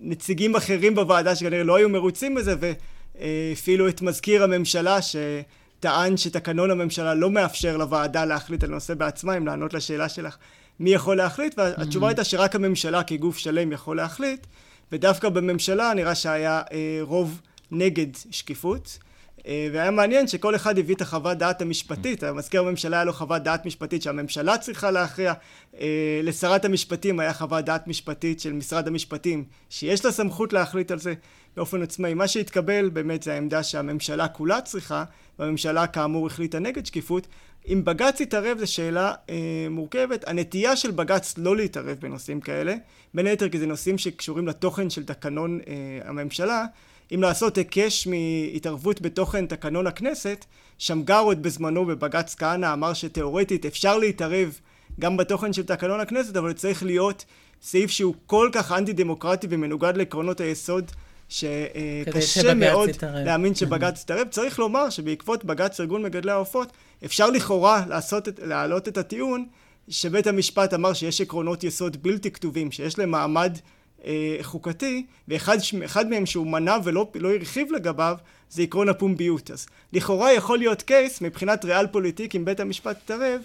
נציגים 0.00 0.56
אחרים 0.56 0.94
בוועדה 0.94 1.36
שכנראה 1.36 1.62
לא 1.62 1.76
היו 1.76 1.88
מרוצים 1.88 2.34
מזה, 2.34 2.54
והפעילו 2.60 3.88
את 3.88 4.02
מזכיר 4.02 4.44
הממשלה 4.44 4.98
שטען 5.02 6.16
שתקנון 6.16 6.70
הממשלה 6.70 7.14
לא 7.14 7.30
מאפשר 7.30 7.76
לוועדה 7.76 8.24
להחליט 8.24 8.64
על 8.64 8.70
נושא 8.70 8.94
בעצמה, 8.94 9.36
אם 9.36 9.46
לענות 9.46 9.74
לשאלה 9.74 10.08
שלך 10.08 10.36
מי 10.80 10.90
יכול 10.90 11.16
להחליט, 11.16 11.58
והתשובה 11.58 12.06
mm-hmm. 12.06 12.08
הייתה 12.08 12.24
שרק 12.24 12.54
הממשלה 12.54 13.02
כגוף 13.02 13.38
שלם 13.38 13.72
יכול 13.72 13.96
להחליט, 13.96 14.46
ודווקא 14.92 15.28
בממשלה 15.28 15.92
נראה 15.94 16.14
שהיה 16.14 16.62
אה, 16.72 16.98
רוב 17.00 17.40
נגד 17.70 18.06
שקיפות. 18.30 18.98
אה, 19.46 19.68
והיה 19.72 19.90
מעניין 19.90 20.28
שכל 20.28 20.54
אחד 20.54 20.78
הביא 20.78 20.94
את 20.94 21.00
החוות 21.00 21.38
דעת 21.38 21.62
המשפטית, 21.62 22.22
המזכיר 22.22 22.60
הממשלה 22.60 22.96
היה 22.96 23.04
לו 23.04 23.12
חוות 23.12 23.42
דעת 23.42 23.66
משפטית 23.66 24.02
שהממשלה 24.02 24.58
צריכה 24.58 24.90
להכריע, 24.90 25.32
אה, 25.80 26.20
לשרת 26.22 26.64
המשפטים 26.64 27.20
היה 27.20 27.32
חוות 27.32 27.64
דעת 27.64 27.88
משפטית 27.88 28.40
של 28.40 28.52
משרד 28.52 28.88
המשפטים 28.88 29.44
שיש 29.70 30.04
לה 30.04 30.12
סמכות 30.12 30.52
להחליט 30.52 30.90
על 30.90 30.98
זה 30.98 31.14
באופן 31.56 31.82
עצמאי. 31.82 32.14
מה 32.14 32.28
שהתקבל 32.28 32.88
באמת 32.88 33.22
זה 33.22 33.34
העמדה 33.34 33.62
שהממשלה 33.62 34.28
כולה 34.28 34.60
צריכה, 34.60 35.04
והממשלה 35.38 35.86
כאמור 35.86 36.26
החליטה 36.26 36.58
נגד 36.58 36.86
שקיפות. 36.86 37.26
אם 37.68 37.84
בג"ץ 37.84 38.20
יתערב 38.20 38.58
זו 38.58 38.72
שאלה 38.72 39.12
אה, 39.30 39.66
מורכבת. 39.70 40.28
הנטייה 40.28 40.76
של 40.76 40.90
בג"ץ 40.90 41.34
לא 41.38 41.56
להתערב 41.56 41.96
בנושאים 42.00 42.40
כאלה, 42.40 42.74
בין 43.14 43.26
היתר 43.26 43.48
כי 43.48 43.58
זה 43.58 43.66
נושאים 43.66 43.98
שקשורים 43.98 44.48
לתוכן 44.48 44.90
של 44.90 45.04
תקנון 45.04 45.60
אה, 45.68 45.74
הממשלה, 46.08 46.64
אם 47.14 47.22
לעשות 47.22 47.58
היקש 47.58 48.06
מהתערבות 48.06 49.00
בתוכן 49.00 49.46
תקנון 49.46 49.86
הכנסת, 49.86 50.44
שמגר 50.78 51.20
עוד 51.20 51.42
בזמנו 51.42 51.86
בבג"ץ 51.86 52.34
כהנא 52.34 52.72
אמר 52.72 52.94
שתאורטית 52.94 53.66
אפשר 53.66 53.98
להתערב 53.98 54.58
גם 55.00 55.16
בתוכן 55.16 55.52
של 55.52 55.62
תקנון 55.62 56.00
הכנסת, 56.00 56.36
אבל 56.36 56.52
צריך 56.52 56.82
להיות 56.82 57.24
סעיף 57.62 57.90
שהוא 57.90 58.14
כל 58.26 58.50
כך 58.52 58.72
אנטי 58.72 58.92
דמוקרטי 58.92 59.46
ומנוגד 59.50 59.96
לעקרונות 59.96 60.40
היסוד 60.40 60.90
שקשה 61.28 62.54
מאוד 62.54 62.88
יתערב. 62.88 63.24
להאמין 63.26 63.54
שבג"ץ 63.60 64.02
יתערב. 64.02 64.28
צריך 64.30 64.58
לומר 64.58 64.90
שבעקבות 64.90 65.44
בג"ץ 65.44 65.80
ארגון 65.80 66.02
מגדלי 66.02 66.32
העופות 66.32 66.72
אפשר 67.04 67.30
לכאורה 67.30 67.84
לעשות, 67.88 68.28
להעלות 68.42 68.88
את 68.88 68.98
הטיעון 68.98 69.46
שבית 69.88 70.26
המשפט 70.26 70.74
אמר 70.74 70.92
שיש 70.92 71.20
עקרונות 71.20 71.64
יסוד 71.64 72.02
בלתי 72.02 72.30
כתובים, 72.30 72.72
שיש 72.72 72.98
להם 72.98 73.10
מעמד 73.10 73.58
אה, 74.06 74.36
חוקתי, 74.42 75.06
ואחד 75.28 76.06
מהם 76.10 76.26
שהוא 76.26 76.46
מנע 76.46 76.76
ולא 76.84 77.10
לא 77.14 77.34
הרחיב 77.34 77.72
לגביו, 77.72 78.16
זה 78.50 78.62
עקרון 78.62 78.88
הפומביות. 78.88 79.50
אז 79.50 79.66
לכאורה 79.92 80.32
יכול 80.32 80.58
להיות 80.58 80.82
קייס, 80.82 81.20
מבחינת 81.20 81.64
ריאל 81.64 81.86
פוליטיק, 81.86 82.36
אם 82.36 82.44
בית 82.44 82.60
המשפט 82.60 82.98
יתערב, 83.04 83.40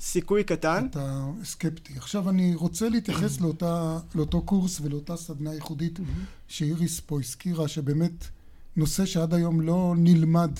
סיכוי 0.00 0.44
קטן. 0.44 0.86
אתה 0.90 1.24
סקפטי. 1.44 1.92
עכשיו 1.96 2.30
אני 2.30 2.54
רוצה 2.54 2.88
להתייחס 2.88 3.40
לאותה, 3.40 3.98
לאותו 4.14 4.42
קורס 4.42 4.80
ולאותה 4.80 5.16
סדנה 5.16 5.54
ייחודית 5.54 5.98
שאיריס 6.48 7.00
פה 7.00 7.20
הזכירה, 7.20 7.68
שבאמת 7.68 8.26
נושא 8.76 9.06
שעד 9.06 9.34
היום 9.34 9.60
לא 9.60 9.94
נלמד 9.96 10.50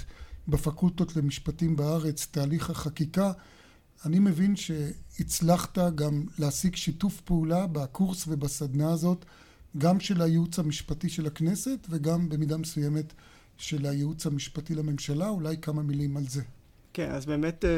בפקולטות 0.49 1.17
למשפטים 1.17 1.77
בארץ, 1.77 2.27
תהליך 2.31 2.71
החקיקה. 2.71 3.33
אני 4.07 4.19
מבין 4.19 4.57
שהצלחת 5.17 5.79
גם 5.95 6.25
להשיג 6.39 6.77
שיתוף 6.77 7.21
פעולה 7.21 7.67
בקורס 7.67 8.25
ובסדנה 8.29 8.93
הזאת 8.93 9.25
גם 9.79 10.01
של 10.01 10.23
הייעוץ 10.23 10.59
המשפטי 10.59 11.09
של 11.09 11.27
הכנסת 11.27 11.87
וגם 11.91 12.29
במידה 12.29 12.57
מסוימת 12.57 13.13
של 13.57 13.87
הייעוץ 13.87 14.27
המשפטי 14.27 14.75
לממשלה, 14.75 15.29
אולי 15.29 15.57
כמה 15.63 15.83
מילים 15.83 16.17
על 16.17 16.25
זה. 16.29 16.43
כן, 16.95 17.11
אז 17.11 17.27
באמת 17.27 17.65
אה, 17.65 17.71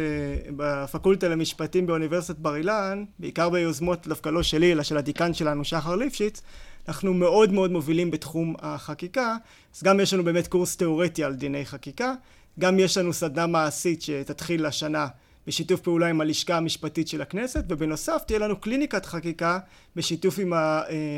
בפקולטה 0.57 1.29
למשפטים 1.29 1.87
באוניברסיטת 1.87 2.39
בר 2.39 2.57
אילן, 2.57 3.05
בעיקר 3.19 3.51
ביוזמות 3.51 4.09
דווקא 4.09 4.29
לא 4.29 4.43
שלי, 4.43 4.73
אלא 4.73 4.83
של 4.83 4.97
הדיקן 4.97 5.35
שלנו, 5.35 5.65
שחר 5.65 5.97
ליפשיץ, 5.97 6.43
אנחנו 6.89 7.15
מאוד 7.15 7.53
מאוד 7.53 7.71
מובילים 7.71 8.11
בתחום 8.11 8.55
החקיקה, 8.59 9.37
אז 9.77 9.83
גם 9.83 10.01
יש 10.01 10.15
לנו 10.15 10.25
באמת 10.25 10.47
קורס 10.47 10.77
תיאורטי 10.77 11.25
על 11.25 11.35
דיני 11.35 11.67
חקיקה, 11.67 12.15
גם 12.59 12.79
יש 12.79 12.99
לנו 12.99 13.13
סדנה 13.13 13.47
מעשית 13.47 14.03
שתתחיל 14.03 14.67
השנה 14.67 15.07
בשיתוף 15.47 15.81
פעולה 15.81 16.07
עם 16.07 16.21
הלשכה 16.21 16.57
המשפטית 16.57 17.09
של 17.09 17.23
הכנסת, 17.23 17.65
ובנוסף 17.69 18.23
תהיה 18.27 18.39
לנו 18.39 18.61
קליניקת 18.61 19.07
חקיקה 19.07 19.59
בשיתוף 19.97 20.39
עם 20.39 20.53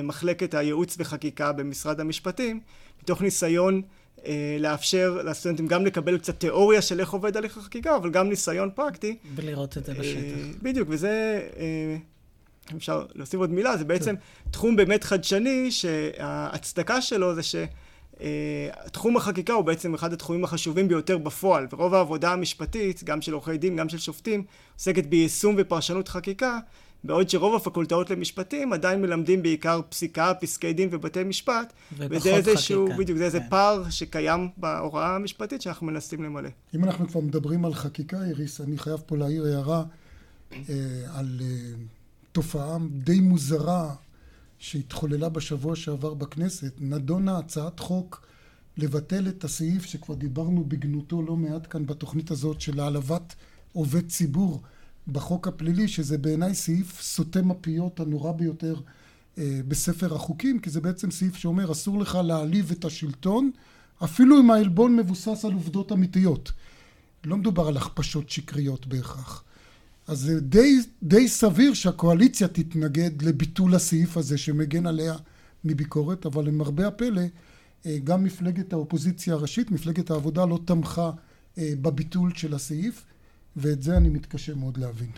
מחלקת 0.05 0.55
הייעוץ 0.55 0.97
וחקיקה 0.99 1.53
במשרד 1.53 2.01
המשפטים, 2.01 2.61
מתוך 3.03 3.23
ניסיון 3.23 3.83
אה, 4.27 4.57
לאפשר 4.61 5.21
לסטודנטים 5.25 5.67
גם 5.67 5.87
לקבל 5.87 6.19
קצת 6.19 6.41
תיאוריה 6.41 6.83
של 6.83 7.01
איך 7.01 7.11
עובד 7.11 7.37
הליך 7.37 7.57
החקיקה, 7.57 7.97
אבל 7.97 8.11
גם 8.11 8.29
ניסיון 8.29 8.71
פרקטי. 8.75 9.17
ולראות 9.35 9.79
את 9.79 9.85
זה 9.85 9.95
בשטח. 9.95 10.17
אה, 10.17 10.51
בדיוק, 10.63 10.89
וזה, 10.91 11.43
אה, 11.59 11.97
אפשר 12.77 13.07
להוסיף 13.15 13.41
עוד 13.41 13.51
מילה, 13.51 13.77
זה 13.77 13.85
בעצם 13.85 14.15
תחום 14.51 14.77
באמת 14.77 15.05
חדשני, 15.05 15.71
שההצדקה 15.71 17.01
שלו 17.01 17.35
זה 17.35 17.43
ש... 17.43 17.57
Uh, 18.17 18.21
תחום 18.93 19.17
החקיקה 19.17 19.53
הוא 19.53 19.65
בעצם 19.65 19.95
אחד 19.95 20.13
התחומים 20.13 20.45
החשובים 20.45 20.89
ביותר 20.89 21.19
בפועל, 21.19 21.67
ורוב 21.73 21.95
העבודה 21.95 22.33
המשפטית, 22.33 23.05
גם 23.05 23.23
של 23.23 23.33
עורכי 23.33 23.59
דין, 23.59 23.77
גם 23.77 23.89
של 23.89 23.99
שופטים, 23.99 24.45
עוסקת 24.75 25.07
ביישום 25.07 25.55
ופרשנות 25.59 26.09
חקיקה, 26.09 26.59
בעוד 27.05 27.29
שרוב 27.29 27.55
הפקולטאות 27.55 28.11
למשפטים 28.11 28.73
עדיין 28.73 29.03
מלמדים 29.03 29.43
בעיקר 29.43 29.81
פסיקה, 29.89 30.35
פסקי 30.41 30.73
דין 30.73 30.89
ובתי 30.93 31.25
משפט, 31.25 31.73
וזה 31.99 32.37
איזשהו, 32.37 32.85
חקיקה. 32.85 32.99
בדיוק, 32.99 33.19
זה 33.19 33.25
איזה 33.25 33.41
כן. 33.41 33.47
פער 33.51 33.91
שקיים 33.91 34.49
בהוראה 34.57 35.15
המשפטית 35.15 35.63
שאנחנו 35.63 35.87
מנסים 35.87 36.25
למלא. 36.25 36.49
אם 36.75 36.85
אנחנו 36.85 37.09
כבר 37.09 37.21
מדברים 37.21 37.65
על 37.65 37.75
חקיקה, 37.75 38.25
איריס, 38.25 38.61
אני 38.61 38.79
חייב 38.79 39.01
פה 39.07 39.17
להעיר 39.17 39.45
הערה 39.45 39.85
אה, 40.53 40.63
על 41.15 41.41
אה, 41.41 41.47
תופעה 42.33 42.77
די 42.91 43.21
מוזרה 43.21 43.95
שהתחוללה 44.59 45.29
בשבוע 45.29 45.77
שעבר 45.77 46.15
בכנסת, 46.15 46.73
נדונה 46.81 47.39
הצעת 47.39 47.81
חוק 47.81 48.27
לבטל 48.77 49.29
את 49.29 49.45
הסעיף 49.45 49.85
שכבר 49.85 50.15
דיברנו 50.15 50.65
בגנותו 50.65 51.23
לא 51.23 51.37
מעט 51.37 51.67
כאן 51.71 51.87
בתוכנית 51.87 52.31
הזאת 52.31 52.61
של 52.61 52.81
העלבת 52.81 53.35
עובד 53.73 54.09
ציבור 54.09 54.63
בחוק 55.09 55.49
הפלילי, 55.49 55.89
שזה 55.89 56.19
בעיניי 56.19 56.55
סעיף 56.55 57.01
סותם 57.03 57.51
הפיות 57.51 58.01
הנורא 58.01 58.33
ביותר 58.33 58.81
אה, 59.39 59.61
בספר 59.69 60.15
החוקים, 60.15 60.59
כי 60.59 60.71
זה 60.71 60.81
בעצם 60.81 61.11
סעיף 61.11 61.37
שאומר 61.37 61.73
אסור 61.73 61.99
לך 61.99 62.19
להעליב 62.25 62.71
את 62.71 62.85
השלטון, 62.85 63.51
אפילו 64.05 64.41
אם 64.41 64.51
העלבון 64.51 64.97
מבוסס 64.97 65.45
על 65.45 65.53
עובדות 65.53 65.93
אמיתיות. 65.93 66.53
לא 67.25 67.37
מדובר 67.37 67.69
על 67.69 67.77
הכפשות 67.77 68.31
שקריות 68.31 68.87
בהכרח. 68.87 69.45
אז 70.07 70.19
זה 70.19 70.41
די, 70.41 70.79
די 71.03 71.29
סביר 71.29 71.75
שהקואליציה 71.75 72.49
תתנגד 72.49 73.23
לביטול 73.23 73.75
הסעיף 73.75 74.17
הזה 74.17 74.39
שמגן 74.39 74.87
עליה 74.87 75.15
מביקורת, 75.65 76.27
אבל 76.27 76.45
למרבה 76.45 76.87
הפלא 76.87 77.23
אה, 77.87 77.99
גם 78.05 78.25
מפלגת 78.25 78.73
האופוזיציה 78.73 79.35
הראשית, 79.35 79.71
מפלגת 79.71 80.11
העבודה, 80.11 80.45
לא 80.45 80.59
תמכה 80.65 81.11
אה, 81.59 81.73
בביטול 81.83 82.33
של 82.35 82.55
הסעיף, 82.55 83.05
ואת 83.57 83.83
זה 83.83 83.97
אני 83.97 84.09
מתקשה 84.09 84.55
מאוד 84.55 84.77
להבין. 84.77 85.11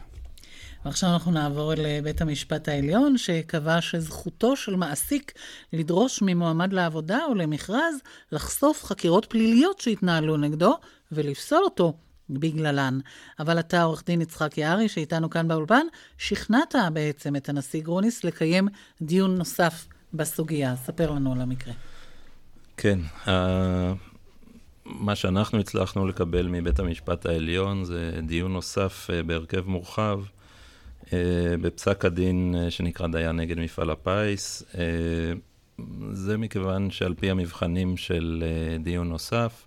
ועכשיו 0.84 1.12
אנחנו 1.12 1.32
נעבור 1.32 1.72
לבית 1.76 2.20
המשפט 2.20 2.68
העליון, 2.68 3.18
שקבע 3.18 3.80
שזכותו 3.80 4.56
של 4.56 4.76
מעסיק 4.76 5.32
לדרוש 5.72 6.22
ממועמד 6.22 6.72
לעבודה 6.72 7.18
או 7.28 7.34
למכרז 7.34 7.94
לחשוף 8.32 8.84
חקירות 8.84 9.26
פליליות 9.26 9.80
שהתנהלו 9.80 10.36
נגדו 10.36 10.78
ולפסול 11.12 11.64
אותו 11.64 11.94
בגללן. 12.30 12.98
אבל 13.38 13.58
אתה, 13.58 13.82
עורך 13.82 14.02
דין 14.06 14.20
יצחק 14.20 14.58
יערי, 14.58 14.88
שאיתנו 14.88 15.30
כאן 15.30 15.48
באולפן, 15.48 15.86
שכנעת 16.18 16.74
בעצם 16.92 17.36
את 17.36 17.48
הנשיא 17.48 17.82
גרוניס 17.82 18.24
לקיים 18.24 18.68
דיון 19.02 19.36
נוסף 19.36 19.86
בסוגיה. 20.14 20.76
ספר 20.76 21.10
לנו 21.10 21.32
על 21.32 21.40
המקרה. 21.40 21.72
כן, 22.76 22.98
מה 24.88 25.14
שאנחנו 25.14 25.58
הצלחנו 25.60 26.06
לקבל 26.06 26.48
מבית 26.48 26.78
המשפט 26.78 27.26
העליון 27.26 27.84
זה 27.84 28.20
דיון 28.26 28.52
נוסף 28.52 29.10
אה, 29.12 29.22
בהרכב 29.22 29.68
מורחב 29.68 30.20
אה, 31.12 31.18
בפסק 31.60 32.04
הדין 32.04 32.54
אה, 32.58 32.70
שנקרא 32.70 33.06
דיין 33.06 33.36
נגד 33.36 33.58
מפעל 33.58 33.90
הפיס. 33.90 34.62
זה 36.12 36.38
מכיוון 36.38 36.90
שעל 36.90 37.14
פי 37.14 37.30
המבחנים 37.30 37.96
של 37.96 38.44
דיון 38.80 39.08
נוסף, 39.08 39.66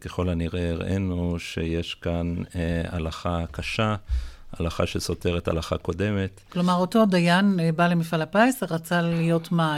ככל 0.00 0.28
הנראה 0.28 0.70
הראינו 0.70 1.38
שיש 1.38 1.94
כאן 1.94 2.34
הלכה 2.88 3.44
קשה. 3.50 3.96
הלכה 4.52 4.86
שסותרת 4.86 5.48
הלכה 5.48 5.78
קודמת. 5.78 6.40
כלומר, 6.48 6.74
אותו 6.74 7.06
דיין 7.06 7.60
בא 7.76 7.86
למפעל 7.86 8.22
הפיס, 8.22 8.62
רצה 8.62 9.02
להיות 9.02 9.52
מה, 9.52 9.76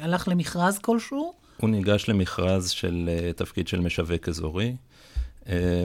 הלך 0.00 0.28
למכרז 0.28 0.78
כלשהו? 0.78 1.32
הוא 1.56 1.70
ניגש 1.70 2.08
למכרז 2.08 2.70
של 2.70 3.10
תפקיד 3.36 3.68
של 3.68 3.80
משווק 3.80 4.28
אזורי. 4.28 4.76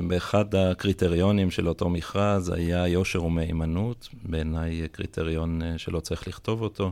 באחד 0.08 0.56
הקריטריונים 0.56 1.52
של 1.52 1.68
אותו 1.68 1.90
מכרז 1.90 2.50
היה 2.50 2.88
יושר 2.88 3.24
ומהימנות, 3.24 4.10
בעיניי 4.24 4.88
קריטריון 4.92 5.62
שלא 5.78 6.00
צריך 6.00 6.28
לכתוב 6.28 6.62
אותו. 6.62 6.92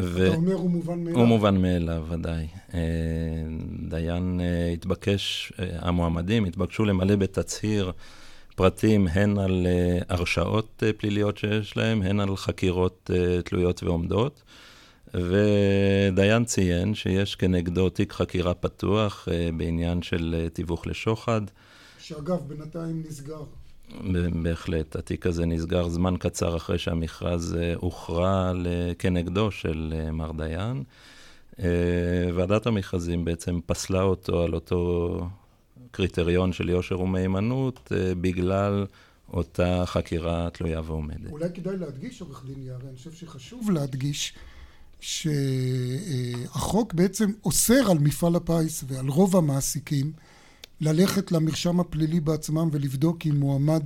ו... 0.00 0.26
אתה 0.26 0.36
אומר 0.36 0.54
הוא 0.54 0.70
מובן 0.70 1.04
מאליו. 1.04 1.18
הוא 1.18 1.26
מובן 1.26 1.56
מאליו, 1.56 2.06
ודאי. 2.10 2.46
דיין 3.88 4.40
התבקש, 4.72 5.52
המועמדים 5.58 6.44
התבקשו 6.44 6.84
למלא 6.84 7.16
בתצהיר 7.16 7.92
פרטים 8.56 9.08
הן 9.08 9.38
על 9.38 9.66
הרשעות 10.08 10.82
פליליות 10.96 11.38
שיש 11.38 11.76
להם, 11.76 12.02
הן 12.02 12.20
על 12.20 12.36
חקירות 12.36 13.10
תלויות 13.44 13.82
ועומדות. 13.82 14.42
ודיין 15.14 16.44
ציין 16.44 16.94
שיש 16.94 17.34
כנגדו 17.36 17.90
תיק 17.90 18.12
חקירה 18.12 18.54
פתוח 18.54 19.28
בעניין 19.56 20.02
של 20.02 20.48
תיווך 20.52 20.86
לשוחד. 20.86 21.40
שאגב, 21.98 22.38
בינתיים 22.48 23.02
נסגר. 23.08 23.42
בהחלט, 24.42 24.96
התיק 24.96 25.26
הזה 25.26 25.46
נסגר 25.46 25.88
זמן 25.88 26.14
קצר 26.18 26.56
אחרי 26.56 26.78
שהמכרז 26.78 27.56
הוכרע 27.74 28.52
כנגדו 28.98 29.50
של 29.50 29.94
מר 30.12 30.32
דיין. 30.32 30.82
ועדת 32.34 32.66
המכרזים 32.66 33.24
בעצם 33.24 33.60
פסלה 33.66 34.02
אותו 34.02 34.42
על 34.42 34.54
אותו 34.54 35.20
קריטריון 35.90 36.52
של 36.52 36.68
יושר 36.68 37.00
ומהימנות 37.00 37.92
בגלל 38.20 38.86
אותה 39.32 39.82
חקירה 39.86 40.48
תלויה 40.50 40.80
ועומדת. 40.84 41.30
אולי 41.30 41.48
כדאי 41.54 41.76
להדגיש, 41.76 42.20
עורך 42.20 42.44
דין 42.46 42.66
יערי, 42.66 42.88
אני 42.88 42.96
חושב 42.96 43.12
שחשוב 43.12 43.70
להדגיש 43.70 44.34
שהחוק 45.00 46.94
בעצם 46.94 47.30
אוסר 47.44 47.90
על 47.90 47.98
מפעל 47.98 48.36
הפיס 48.36 48.84
ועל 48.88 49.08
רוב 49.08 49.36
המעסיקים 49.36 50.12
ללכת 50.80 51.32
למרשם 51.32 51.80
הפלילי 51.80 52.20
בעצמם 52.20 52.68
ולבדוק 52.72 53.26
אם 53.26 53.40
מועמד 53.40 53.82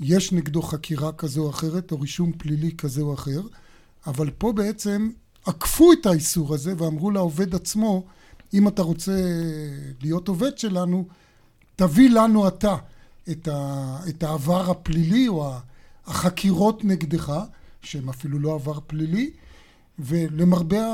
יש 0.00 0.32
נגדו 0.32 0.62
חקירה 0.62 1.12
כזו 1.12 1.44
או 1.44 1.50
אחרת 1.50 1.92
או 1.92 2.00
רישום 2.00 2.32
פלילי 2.32 2.70
כזה 2.76 3.02
או 3.02 3.14
אחר. 3.14 3.40
אבל 4.06 4.30
פה 4.30 4.52
בעצם 4.52 5.10
עקפו 5.46 5.92
את 5.92 6.06
האיסור 6.06 6.54
הזה 6.54 6.74
ואמרו 6.78 7.10
לעובד 7.10 7.54
עצמו 7.54 8.04
אם 8.54 8.68
אתה 8.68 8.82
רוצה 8.82 9.12
להיות 10.02 10.28
עובד 10.28 10.58
שלנו 10.58 11.06
תביא 11.76 12.10
לנו 12.10 12.48
אתה 12.48 12.76
את, 13.30 13.48
ה, 13.48 13.98
את 14.08 14.22
העבר 14.22 14.70
הפלילי 14.70 15.28
או 15.28 15.52
החקירות 16.06 16.84
נגדך 16.84 17.32
שהם 17.82 18.08
אפילו 18.08 18.38
לא 18.38 18.54
עבר 18.54 18.78
פלילי 18.86 19.30
ולמרבה 19.98 20.84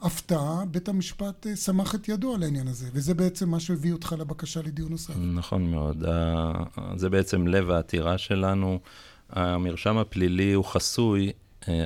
ההפתעה, 0.00 0.64
בית 0.70 0.88
המשפט 0.88 1.46
סמך 1.54 1.94
את 1.94 2.08
ידו 2.08 2.34
על 2.34 2.42
העניין 2.42 2.68
הזה, 2.68 2.88
וזה 2.92 3.14
בעצם 3.14 3.48
מה 3.48 3.60
שהביא 3.60 3.92
אותך 3.92 4.14
לבקשה 4.18 4.62
לדיון 4.62 4.90
נוסף. 4.90 5.14
נכון 5.34 5.70
מאוד. 5.70 6.04
זה 6.96 7.10
בעצם 7.10 7.46
לב 7.46 7.70
העתירה 7.70 8.18
שלנו. 8.18 8.78
המרשם 9.30 9.98
הפלילי 9.98 10.52
הוא 10.52 10.64
חסוי 10.64 11.32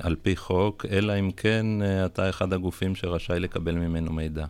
על 0.00 0.16
פי 0.22 0.36
חוק, 0.36 0.86
אלא 0.90 1.18
אם 1.18 1.30
כן 1.36 1.66
אתה 2.06 2.30
אחד 2.30 2.52
הגופים 2.52 2.94
שרשאי 2.94 3.40
לקבל 3.40 3.74
ממנו 3.74 4.12
מידע. 4.12 4.46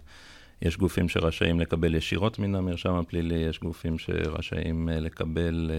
יש 0.63 0.77
גופים 0.77 1.09
שרשאים 1.09 1.61
לקבל 1.61 1.95
ישירות 1.95 2.39
מן 2.39 2.55
המרשם 2.55 2.95
הפלילי, 2.95 3.35
יש 3.35 3.61
גופים 3.61 3.99
שרשאים 3.99 4.89
לקבל 4.93 5.71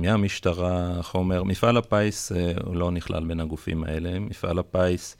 מהמשטרה 0.00 1.02
חומר. 1.02 1.42
מפעל 1.42 1.76
הפיס 1.76 2.32
אה, 2.32 2.52
הוא 2.64 2.76
לא 2.76 2.90
נכלל 2.90 3.24
בין 3.24 3.40
הגופים 3.40 3.84
האלה. 3.84 4.18
מפעל 4.18 4.58
הפיס 4.58 5.16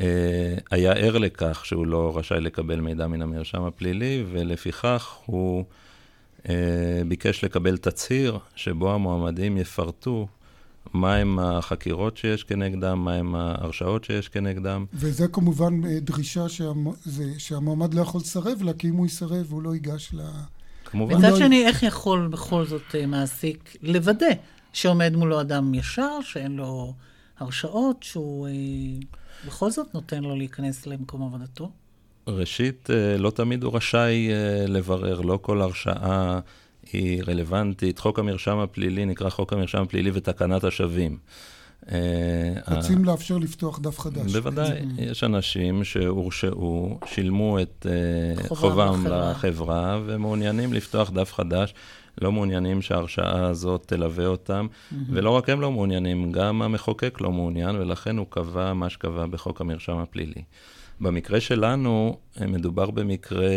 אה, 0.00 0.54
היה 0.70 0.92
ער 0.92 1.18
לכך 1.18 1.66
שהוא 1.66 1.86
לא 1.86 2.18
רשאי 2.18 2.40
לקבל 2.40 2.80
מידע 2.80 3.06
מן 3.06 3.22
המרשם 3.22 3.62
הפלילי, 3.62 4.24
ולפיכך 4.30 5.16
הוא 5.26 5.64
אה, 6.48 7.02
ביקש 7.08 7.44
לקבל 7.44 7.76
תצהיר 7.76 8.38
שבו 8.54 8.94
המועמדים 8.94 9.56
יפרטו 9.56 10.26
מהם 10.94 11.38
החקירות 11.38 12.16
שיש 12.16 12.44
כנגדם, 12.44 13.04
מהם 13.04 13.34
ההרשאות 13.34 14.04
שיש 14.04 14.28
כנגדם. 14.28 14.84
וזה 14.94 15.28
כמובן 15.28 15.80
דרישה 16.00 16.44
שהמועמד 17.38 17.94
לא 17.94 18.00
יכול 18.00 18.20
לסרב 18.20 18.62
לה, 18.62 18.72
כי 18.72 18.88
אם 18.88 18.94
הוא 18.94 19.06
יסרב 19.06 19.46
הוא 19.50 19.62
לא 19.62 19.74
ייגש 19.74 20.10
ל... 20.12 20.16
לה... 20.16 20.30
כמובן. 20.90 21.16
מצד 21.16 21.30
לא... 21.30 21.38
שני, 21.38 21.66
איך 21.66 21.82
יכול 21.82 22.28
בכל 22.30 22.64
זאת 22.64 22.94
אה, 22.94 23.06
מעסיק 23.06 23.76
לוודא 23.82 24.26
שעומד 24.72 25.16
מולו 25.16 25.40
אדם 25.40 25.74
ישר, 25.74 26.20
שאין 26.22 26.56
לו 26.56 26.94
הרשאות, 27.38 28.02
שהוא 28.02 28.48
אה, 28.48 28.52
בכל 29.46 29.70
זאת 29.70 29.94
נותן 29.94 30.22
לו 30.22 30.36
להיכנס 30.36 30.86
למקום 30.86 31.22
עבודתו? 31.22 31.70
ראשית, 32.26 32.90
אה, 32.90 33.18
לא 33.18 33.30
תמיד 33.30 33.62
הוא 33.62 33.76
רשאי 33.76 34.28
לברר, 34.68 35.20
לא 35.20 35.38
כל 35.42 35.62
הרשאה 35.62 36.40
היא 36.92 37.22
רלוונטית. 37.28 37.98
חוק 37.98 38.18
המרשם 38.18 38.58
הפלילי 38.58 39.04
נקרא 39.04 39.30
חוק 39.30 39.52
המרשם 39.52 39.82
הפלילי 39.82 40.10
ותקנת 40.14 40.64
השבים. 40.64 41.18
אה, 41.92 42.76
רוצים 42.76 43.04
לאפשר 43.04 43.38
לפתוח 43.38 43.78
דף 43.78 43.98
חדש. 43.98 44.32
בוודאי, 44.32 44.80
יש 44.98 45.24
אנשים 45.24 45.84
שהורשעו, 45.84 46.98
שילמו 47.06 47.60
את 47.60 47.86
אה, 47.90 48.48
חובם 48.48 49.06
לחברה 49.10 50.00
ומעוניינים 50.06 50.72
לפתוח 50.72 51.10
דף 51.10 51.32
חדש. 51.32 51.74
לא 52.20 52.32
מעוניינים 52.32 52.82
שההרשאה 52.82 53.46
הזאת 53.46 53.84
תלווה 53.86 54.26
אותם, 54.26 54.66
ולא 55.08 55.30
רק 55.30 55.48
הם 55.48 55.60
לא 55.60 55.72
מעוניינים, 55.72 56.32
גם 56.32 56.62
המחוקק 56.62 57.18
לא 57.20 57.32
מעוניין, 57.32 57.76
ולכן 57.76 58.16
הוא 58.16 58.26
קבע 58.30 58.72
מה 58.72 58.90
שקבע 58.90 59.26
בחוק 59.26 59.60
המרשם 59.60 59.96
הפלילי. 59.96 60.42
במקרה 61.00 61.40
שלנו, 61.40 62.16
אה, 62.40 62.46
מדובר 62.46 62.90
במקרה 62.90 63.48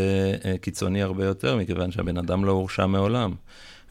קיצוני 0.62 1.02
הרבה 1.02 1.26
יותר, 1.26 1.58
מכיוון 1.58 1.92
שהבן 1.92 2.18
אדם 2.18 2.46
לא 2.46 2.52
הורשע 2.52 2.86
מעולם. 2.86 3.34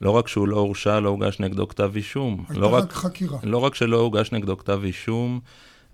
לא 0.03 0.11
רק 0.11 0.29
שהוא 0.29 0.49
לא 0.49 0.57
הורשע, 0.57 1.01
לא 1.01 1.09
הוגש 1.09 1.41
נגדו 1.41 1.69
כתב 1.69 1.93
אישום. 1.97 2.45
הייתה 2.49 2.61
לא 2.61 2.67
רק 2.75 2.93
חקירה. 2.93 3.39
לא 3.43 3.59
רק 3.59 3.75
שלא 3.75 4.01
הוגש 4.01 4.33
נגדו 4.33 4.57
כתב 4.59 4.81
אישום, 4.85 5.41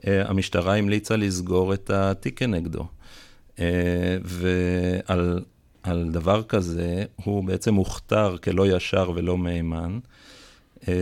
אה, 0.06 0.28
המשטרה 0.28 0.76
המליצה 0.76 1.16
לסגור 1.16 1.74
את 1.74 1.90
התיק 1.90 2.38
כנגדו. 2.38 2.86
אה, 3.58 4.16
ועל 4.24 5.40
על 5.82 6.08
דבר 6.10 6.42
כזה, 6.42 7.04
הוא 7.24 7.44
בעצם 7.44 7.74
הוכתר 7.74 8.36
כלא 8.44 8.76
ישר 8.76 9.10
ולא 9.14 9.38
מהימן. 9.38 9.98
אה, 10.88 10.94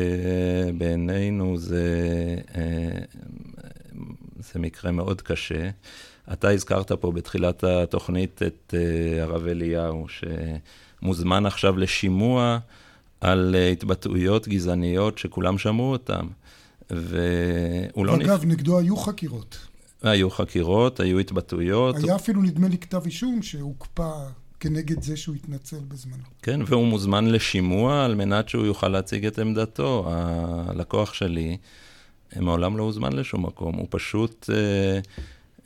בעינינו 0.78 1.56
זה, 1.56 1.86
זה 4.38 4.58
מקרה 4.58 4.92
מאוד 4.92 5.20
קשה. 5.20 5.70
אתה 6.32 6.50
הזכרת 6.50 6.92
פה 6.92 7.12
בתחילת 7.12 7.64
התוכנית 7.64 8.42
את 8.42 8.74
הרב 9.20 9.46
אליהו, 9.46 10.06
שמוזמן 10.08 11.46
עכשיו 11.46 11.78
לשימוע. 11.78 12.58
על 13.20 13.55
אה, 13.59 13.68
התבטאויות 13.68 14.48
גזעניות 14.48 15.18
שכולם 15.18 15.59
שמעו 15.59 15.92
אותן. 15.92 16.26
והוא 16.90 18.07
לא... 18.07 18.16
אגב, 18.16 18.44
נפ... 18.44 18.52
נגדו 18.52 18.79
היו 18.79 18.96
חקירות. 18.96 19.59
היו 20.02 20.31
חקירות, 20.31 21.00
היו 21.00 21.18
התבטאויות. 21.18 21.96
היה 22.05 22.16
אפילו, 22.16 22.42
נדמה 22.42 22.68
לי, 22.68 22.79
כתב 22.79 23.02
אישום 23.05 23.42
שהוקפא 23.42 24.12
כנגד 24.61 25.02
זה 25.02 25.16
שהוא 25.16 25.35
התנצל 25.35 25.79
בזמנו. 25.88 26.22
כן, 26.42 26.61
והוא 26.66 26.87
מוזמן 26.87 27.26
לשימוע 27.26 28.05
על 28.05 28.14
מנת 28.14 28.48
שהוא 28.48 28.66
יוכל 28.66 28.88
להציג 28.88 29.26
את 29.26 29.38
עמדתו. 29.38 30.05
הלקוח 30.09 31.14
שלי 31.14 31.57
מעולם 32.37 32.76
לא 32.76 32.83
הוזמן 32.83 33.12
לשום 33.12 33.46
מקום, 33.46 33.74
הוא 33.76 33.87
פשוט, 33.90 34.50
אה, 34.52 35.00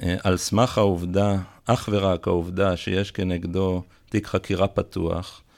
אה, 0.03 0.17
על 0.23 0.37
סמך 0.37 0.79
העובדה, 0.79 1.37
אך 1.65 1.89
ורק 1.93 2.29
העובדה 2.29 2.77
שיש 2.77 3.11
כנגדו 3.11 3.83
תיק 4.09 4.27
חקירה 4.27 4.69
פתוח, 4.69 5.43
אה, 5.45 5.50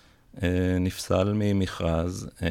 נפסל 0.80 1.32
ממכרז, 1.34 2.28
אה, 2.42 2.48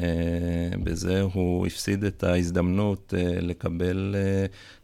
בזה 0.84 1.20
הוא 1.20 1.66
הפסיד 1.66 2.04
את 2.04 2.24
ההזדמנות 2.24 3.14
אה, 3.16 3.40
לקבל 3.40 4.14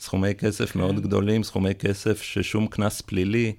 סכומי 0.01 0.35
כסף 0.35 0.73
כן. 0.73 0.79
מאוד 0.79 1.01
גדולים, 1.01 1.43
סכומי 1.43 1.75
כסף 1.75 2.23
ששום 2.23 2.67
קנס 2.67 3.01
פלילי 3.01 3.53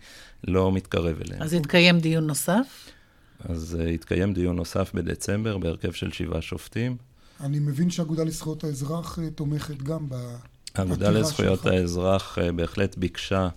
לא 0.44 0.72
מתקרב 0.72 1.22
אליהם. 1.26 1.42
אז 1.42 1.54
יתקיים 1.54 2.00
דיון 2.00 2.28
נוסף? 2.28 2.90
אז 3.40 3.78
יתקיים 3.88 4.34
דיון 4.34 4.56
נוסף 4.56 4.92
בדצמבר 4.94 5.58
בהרכב 5.58 5.92
של 5.92 6.12
שבעה 6.12 6.42
שופטים. 6.42 6.98
אני 7.40 7.60
מבין 7.60 7.90
שהאגודה 7.90 8.24
לזכויות 8.24 8.64
האזרח 8.64 9.20
תומכת 9.36 9.82
גם 9.84 10.10
ב... 10.10 10.16
האגודה 10.76 11.10
לזכויות 11.10 11.60
שלך. 11.60 11.74
האזרח 11.74 12.38
בהחלט 12.56 12.98
ביקשה 12.98 13.50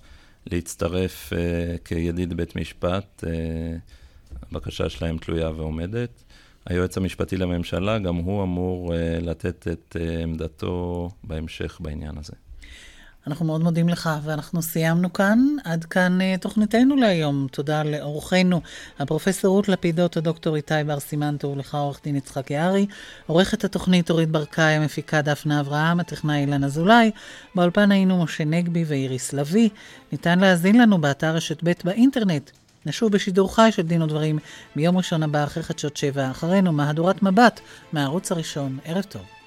להצטרף 0.47 1.33
כידיד 1.85 2.35
בית 2.35 2.57
משפט. 2.57 3.25
הבקשה 4.53 4.89
שלהם 4.89 5.19
תלויה 5.19 5.51
ועומדת. 5.51 6.23
היועץ 6.67 6.97
המשפטי 6.97 7.37
לממשלה, 7.37 7.99
גם 7.99 8.17
הוא 8.17 8.43
אמור 8.43 8.93
uh, 8.93 9.25
לתת 9.25 9.69
את 9.73 9.97
uh, 9.99 10.23
עמדתו 10.23 11.09
בהמשך 11.25 11.79
בעניין 11.81 12.19
הזה. 12.19 12.33
אנחנו 13.27 13.47
מאוד 13.47 13.61
מודים 13.61 13.89
לך, 13.89 14.11
ואנחנו 14.25 14.63
סיימנו 14.63 15.13
כאן. 15.13 15.39
עד 15.65 15.85
כאן 15.85 16.19
uh, 16.21 16.41
תוכניתנו 16.41 16.97
להיום. 16.97 17.47
תודה 17.53 17.83
לאורחנו, 17.83 18.61
הפרופסור 18.99 19.57
רות 19.57 19.69
לפידות, 19.69 20.17
הדוקטור 20.17 20.57
איתי 20.57 20.75
בר 20.87 21.01
סימנטו, 21.01 21.49
ולך 21.49 21.75
עורך 21.75 22.01
דין 22.05 22.17
יצחק 22.17 22.51
יערי. 22.51 22.87
עורכת 23.27 23.65
התוכנית 23.65 24.11
אורית 24.11 24.31
ברקאי, 24.31 24.73
המפיקה 24.73 25.23
דפנה 25.23 25.61
אברהם, 25.61 26.01
הטכנאי 26.01 26.41
אילן 26.41 26.65
אזולאי. 26.65 27.11
באולפן 27.55 27.93
היינו 27.93 28.25
משה 28.25 28.45
נגבי 28.45 28.85
ואיריס 28.87 29.33
לביא. 29.33 29.69
ניתן 30.13 30.39
להאזין 30.39 30.81
לנו 30.81 31.01
באתר 31.01 31.35
רשת 31.35 31.65
ב' 31.65 31.73
באינטרנט. 31.85 32.51
נשוב 32.87 33.13
בשידור 33.13 33.55
חי 33.55 33.69
של 33.73 33.83
דין 33.83 34.03
ודברים 34.03 34.39
מיום 34.77 34.97
ראשון 34.97 35.23
הבא 35.23 35.45
אחרי 35.45 35.63
חדשות 35.63 35.97
שבע, 35.97 36.31
אחרינו 36.31 36.73
מהדורת 36.73 37.23
מבט 37.23 37.61
מהערוץ 37.93 38.33
הראשון. 38.33 38.79
ערב 38.85 39.03
טוב. 39.03 39.42